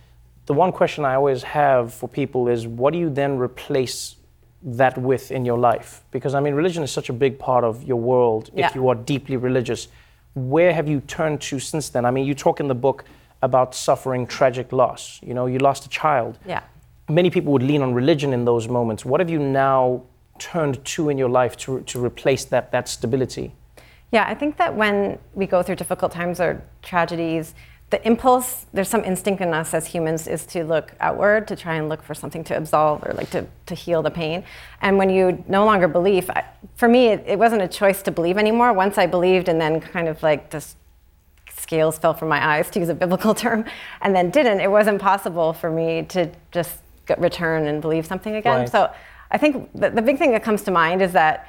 The 0.47 0.55
one 0.55 0.71
question 0.71 1.05
I 1.05 1.13
always 1.13 1.43
have 1.43 1.93
for 1.93 2.09
people 2.09 2.47
is 2.47 2.65
what 2.65 2.93
do 2.93 2.97
you 2.99 3.11
then 3.11 3.37
replace 3.37 4.15
that 4.63 4.97
with 4.97 5.29
in 5.29 5.45
your 5.45 5.59
life? 5.59 6.01
Because, 6.09 6.33
I 6.33 6.39
mean, 6.39 6.55
religion 6.55 6.81
is 6.81 6.89
such 6.91 7.09
a 7.09 7.13
big 7.13 7.37
part 7.37 7.63
of 7.63 7.83
your 7.83 7.97
world 7.99 8.49
Yeah. 8.55 8.69
if 8.69 8.73
you 8.73 8.89
are 8.89 8.95
deeply 8.95 9.37
religious. 9.37 9.87
Where 10.35 10.73
have 10.73 10.87
you 10.87 11.01
turned 11.01 11.41
to 11.41 11.59
since 11.59 11.89
then? 11.89 12.05
I 12.05 12.11
mean, 12.11 12.25
you 12.25 12.33
talk 12.33 12.59
in 12.59 12.67
the 12.67 12.75
book 12.75 13.05
about 13.41 13.75
suffering 13.75 14.25
tragic 14.25 14.71
loss. 14.71 15.19
You 15.21 15.33
know, 15.33 15.45
you 15.45 15.59
lost 15.59 15.85
a 15.85 15.89
child. 15.89 16.39
Yeah. 16.47 16.61
Many 17.09 17.29
people 17.29 17.51
would 17.53 17.63
lean 17.63 17.81
on 17.81 17.93
religion 17.93 18.33
in 18.33 18.45
those 18.45 18.67
moments. 18.67 19.05
What 19.05 19.19
have 19.19 19.29
you 19.29 19.39
now 19.39 20.03
turned 20.39 20.83
to 20.85 21.09
in 21.09 21.17
your 21.17 21.29
life 21.29 21.55
to, 21.57 21.81
to 21.81 22.03
replace 22.03 22.45
that, 22.45 22.71
that 22.71 22.87
stability? 22.87 23.53
Yeah, 24.11 24.25
I 24.27 24.33
think 24.35 24.57
that 24.57 24.75
when 24.75 25.19
we 25.33 25.45
go 25.45 25.61
through 25.63 25.75
difficult 25.75 26.11
times 26.11 26.39
or 26.39 26.63
tragedies, 26.81 27.53
the 27.93 28.07
impulse, 28.07 28.65
there's 28.73 28.89
some 28.89 29.03
instinct 29.03 29.39
in 29.39 29.53
us 29.53 29.71
as 29.71 29.85
humans, 29.85 30.27
is 30.27 30.47
to 30.47 30.63
look 30.63 30.95
outward, 30.99 31.47
to 31.47 31.55
try 31.55 31.75
and 31.75 31.89
look 31.89 32.01
for 32.01 32.15
something 32.15 32.43
to 32.45 32.57
absolve 32.57 33.03
or 33.05 33.13
like 33.13 33.29
to, 33.29 33.45
to 33.67 33.75
heal 33.75 34.01
the 34.01 34.09
pain. 34.09 34.43
And 34.81 34.97
when 34.97 35.11
you 35.11 35.43
no 35.47 35.63
longer 35.63 35.87
believe, 35.87 36.27
I, 36.31 36.43
for 36.73 36.87
me, 36.87 37.09
it, 37.09 37.23
it 37.27 37.37
wasn't 37.37 37.61
a 37.61 37.67
choice 37.67 38.01
to 38.01 38.11
believe 38.11 38.39
anymore. 38.39 38.73
Once 38.73 38.97
I 38.97 39.05
believed 39.05 39.47
and 39.47 39.61
then 39.61 39.79
kind 39.79 40.07
of 40.07 40.23
like 40.23 40.49
just 40.49 40.75
scales 41.51 41.99
fell 41.99 42.15
from 42.15 42.29
my 42.29 42.43
eyes, 42.43 42.71
to 42.71 42.79
use 42.79 42.89
a 42.89 42.95
biblical 42.95 43.35
term, 43.45 43.63
and 44.01 44.15
then 44.15 44.31
didn't, 44.31 44.59
it 44.59 44.71
wasn't 44.71 44.99
possible 44.99 45.53
for 45.53 45.69
me 45.69 46.01
to 46.09 46.31
just 46.51 46.79
return 47.19 47.67
and 47.67 47.79
believe 47.79 48.07
something 48.07 48.33
again. 48.33 48.61
Right. 48.61 48.69
So 48.69 48.91
I 49.29 49.37
think 49.37 49.69
the, 49.75 49.91
the 49.91 50.01
big 50.01 50.17
thing 50.17 50.31
that 50.31 50.41
comes 50.41 50.63
to 50.63 50.71
mind 50.71 51.03
is 51.03 51.11
that 51.11 51.47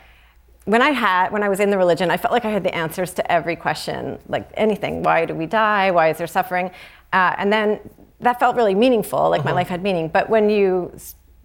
when 0.64 0.80
I 0.82 0.90
had, 0.90 1.30
when 1.32 1.42
I 1.42 1.48
was 1.48 1.60
in 1.60 1.70
the 1.70 1.78
religion, 1.78 2.10
I 2.10 2.16
felt 2.16 2.32
like 2.32 2.44
I 2.44 2.50
had 2.50 2.62
the 2.64 2.74
answers 2.74 3.12
to 3.14 3.32
every 3.32 3.56
question, 3.56 4.18
like 4.28 4.48
anything. 4.54 5.02
Why 5.02 5.24
do 5.26 5.34
we 5.34 5.46
die? 5.46 5.90
Why 5.90 6.08
is 6.10 6.18
there 6.18 6.26
suffering? 6.26 6.70
Uh, 7.12 7.34
and 7.38 7.52
then 7.52 7.80
that 8.20 8.40
felt 8.40 8.56
really 8.56 8.74
meaningful, 8.74 9.28
like 9.28 9.44
my 9.44 9.50
Mhm. 9.52 9.54
life 9.56 9.68
had 9.68 9.82
meaning. 9.82 10.08
But 10.08 10.28
when 10.30 10.48
you 10.50 10.92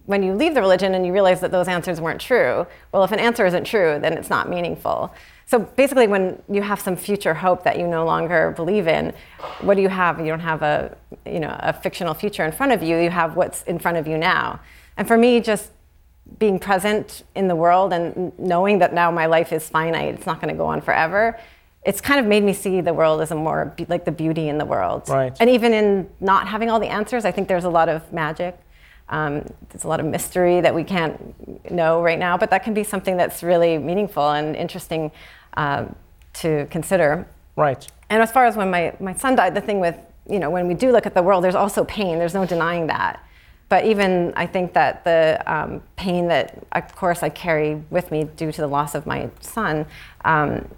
when 0.06 0.24
you 0.24 0.32
leave 0.34 0.54
the 0.54 0.60
religion 0.60 0.94
and 0.94 1.06
you 1.06 1.12
realize 1.12 1.40
that 1.40 1.52
those 1.52 1.68
answers 1.68 2.00
weren't 2.00 2.20
true, 2.20 2.66
well, 2.90 3.04
if 3.04 3.12
an 3.12 3.20
answer 3.20 3.46
isn't 3.46 3.62
true, 3.62 3.96
then 4.00 4.14
it's 4.14 4.28
not 4.30 4.48
meaningful. 4.48 5.12
So 5.46 5.60
basically, 5.60 6.08
when 6.08 6.42
you 6.48 6.62
have 6.62 6.80
some 6.80 6.96
future 6.96 7.34
hope 7.34 7.62
that 7.62 7.78
you 7.78 7.86
no 7.86 8.04
longer 8.04 8.50
believe 8.56 8.88
in, 8.88 9.12
what 9.60 9.76
do 9.76 9.82
you 9.82 9.88
have? 9.88 10.18
You 10.18 10.26
don't 10.26 10.40
have 10.40 10.62
a 10.62 10.96
you 11.26 11.38
know 11.38 11.54
a 11.60 11.72
fictional 11.72 12.14
future 12.14 12.44
in 12.44 12.50
front 12.50 12.72
of 12.72 12.82
you. 12.82 12.96
You 12.96 13.10
have 13.10 13.36
what's 13.36 13.62
in 13.64 13.78
front 13.78 13.98
of 13.98 14.08
you 14.08 14.18
now. 14.18 14.58
And 14.96 15.06
for 15.06 15.16
me, 15.16 15.38
just 15.40 15.70
being 16.38 16.58
present 16.58 17.24
in 17.34 17.48
the 17.48 17.56
world 17.56 17.92
and 17.92 18.38
knowing 18.38 18.78
that 18.78 18.94
now 18.94 19.10
my 19.10 19.26
life 19.26 19.52
is 19.52 19.68
finite, 19.68 20.14
it's 20.14 20.26
not 20.26 20.40
going 20.40 20.52
to 20.52 20.58
go 20.58 20.66
on 20.66 20.80
forever. 20.80 21.38
It's 21.84 22.00
kind 22.00 22.20
of 22.20 22.26
made 22.26 22.44
me 22.44 22.52
see 22.52 22.80
the 22.80 22.92
world 22.92 23.20
as 23.20 23.30
a 23.30 23.34
more 23.34 23.74
like 23.88 24.04
the 24.04 24.12
beauty 24.12 24.48
in 24.48 24.58
the 24.58 24.64
world. 24.64 25.08
Right. 25.08 25.34
And 25.40 25.48
even 25.50 25.72
in 25.72 26.10
not 26.20 26.46
having 26.46 26.70
all 26.70 26.78
the 26.78 26.88
answers, 26.88 27.24
I 27.24 27.30
think 27.30 27.48
there's 27.48 27.64
a 27.64 27.70
lot 27.70 27.88
of 27.88 28.12
magic. 28.12 28.58
Um, 29.08 29.44
there's 29.70 29.84
a 29.84 29.88
lot 29.88 29.98
of 29.98 30.06
mystery 30.06 30.60
that 30.60 30.74
we 30.74 30.84
can't 30.84 31.70
know 31.70 32.00
right 32.02 32.18
now, 32.18 32.36
but 32.36 32.50
that 32.50 32.62
can 32.62 32.74
be 32.74 32.84
something 32.84 33.16
that's 33.16 33.42
really 33.42 33.76
meaningful 33.76 34.30
and 34.30 34.54
interesting 34.54 35.10
um, 35.54 35.96
to 36.34 36.66
consider. 36.70 37.26
Right. 37.56 37.86
And 38.08 38.22
as 38.22 38.30
far 38.30 38.46
as 38.46 38.56
when 38.56 38.70
my, 38.70 38.94
my 39.00 39.14
son 39.14 39.34
died, 39.36 39.54
the 39.54 39.60
thing 39.60 39.80
with, 39.80 39.96
you 40.28 40.38
know, 40.38 40.50
when 40.50 40.68
we 40.68 40.74
do 40.74 40.92
look 40.92 41.06
at 41.06 41.14
the 41.14 41.22
world, 41.22 41.42
there's 41.42 41.56
also 41.56 41.84
pain. 41.84 42.18
There's 42.18 42.34
no 42.34 42.46
denying 42.46 42.86
that. 42.86 43.24
But 43.70 43.86
even 43.86 44.34
I 44.36 44.46
think 44.46 44.74
that 44.74 45.04
the 45.04 45.42
um, 45.46 45.82
pain 45.96 46.26
that, 46.28 46.66
of 46.72 46.94
course, 46.94 47.22
I 47.22 47.30
carry 47.30 47.76
with 47.88 48.10
me 48.10 48.24
due 48.24 48.52
to 48.52 48.60
the 48.60 48.66
loss 48.66 48.94
of 48.94 49.06
my 49.06 49.30
son, 49.40 49.86
um, 50.24 50.68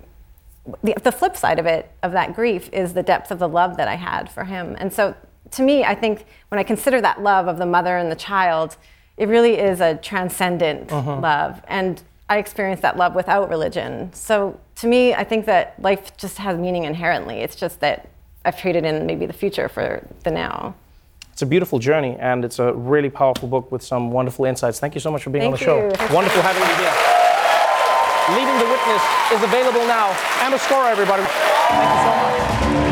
the, 0.85 0.95
the 1.03 1.11
flip 1.11 1.37
side 1.37 1.59
of 1.59 1.67
it, 1.67 1.91
of 2.05 2.13
that 2.13 2.35
grief, 2.37 2.69
is 2.73 2.93
the 2.95 3.03
depth 3.03 3.31
of 3.33 3.39
the 3.41 3.49
love 3.49 3.77
that 3.79 3.89
I 3.89 3.97
had 3.97 4.31
for 4.31 4.45
him. 4.45 4.77
And 4.79 4.93
so 4.93 5.17
to 5.53 5.63
me, 5.63 5.85
I 5.85 5.95
think 5.95 6.27
when 6.49 6.59
I 6.59 6.63
consider 6.63 7.01
that 7.01 7.23
love 7.23 7.49
of 7.49 7.57
the 7.59 7.67
mother 7.67 7.97
and 7.97 8.13
the 8.13 8.17
child, 8.17 8.77
it 9.17 9.27
really 9.27 9.59
is 9.59 9.81
a 9.81 9.97
transcendent 9.97 10.89
Mhm. 10.89 11.21
love. 11.23 11.63
And 11.69 12.03
I 12.29 12.39
experienced 12.39 12.83
that 12.83 12.97
love 12.97 13.15
without 13.15 13.49
religion. 13.49 14.11
So 14.13 14.59
to 14.77 14.87
me, 14.87 15.15
I 15.15 15.25
think 15.25 15.47
that 15.47 15.75
life 15.81 16.17
just 16.17 16.39
has 16.39 16.59
meaning 16.59 16.85
inherently. 16.85 17.41
It's 17.41 17.57
just 17.57 17.81
that 17.81 18.09
I've 18.45 18.59
traded 18.59 18.85
in 18.85 19.07
maybe 19.07 19.27
the 19.27 19.33
future 19.33 19.69
for 19.69 20.07
the 20.25 20.31
now. 20.31 20.75
It's 21.43 21.49
a 21.49 21.51
beautiful 21.51 21.81
journey, 21.81 22.17
and 22.21 22.45
it's 22.45 22.61
a 22.61 22.73
really 22.73 23.11
powerful 23.11 23.49
book 23.49 23.73
with 23.73 23.83
some 23.83 24.13
wonderful 24.13 24.45
insights. 24.45 24.79
Thank 24.79 24.95
you 24.95 25.01
so 25.01 25.11
much 25.11 25.25
for 25.25 25.31
being 25.31 25.47
on 25.47 25.51
the 25.51 25.57
Thank 25.59 25.67
show. 25.67 25.87
you. 25.87 25.91
Thank 25.91 26.11
you. 26.11 26.15
Wonderful 26.15 26.41
having 26.41 26.63
you 26.63 26.77
here. 26.79 26.95
Leaving 28.39 28.59
the 28.63 28.71
Witness 28.71 29.03
is 29.33 29.43
available 29.43 29.85
now. 29.89 30.15
Amber 30.39 30.59
Scorah, 30.59 30.93
everybody. 30.93 31.25
Thank 31.25 31.91
you 31.91 32.71
so 32.71 32.83
much. 32.85 32.92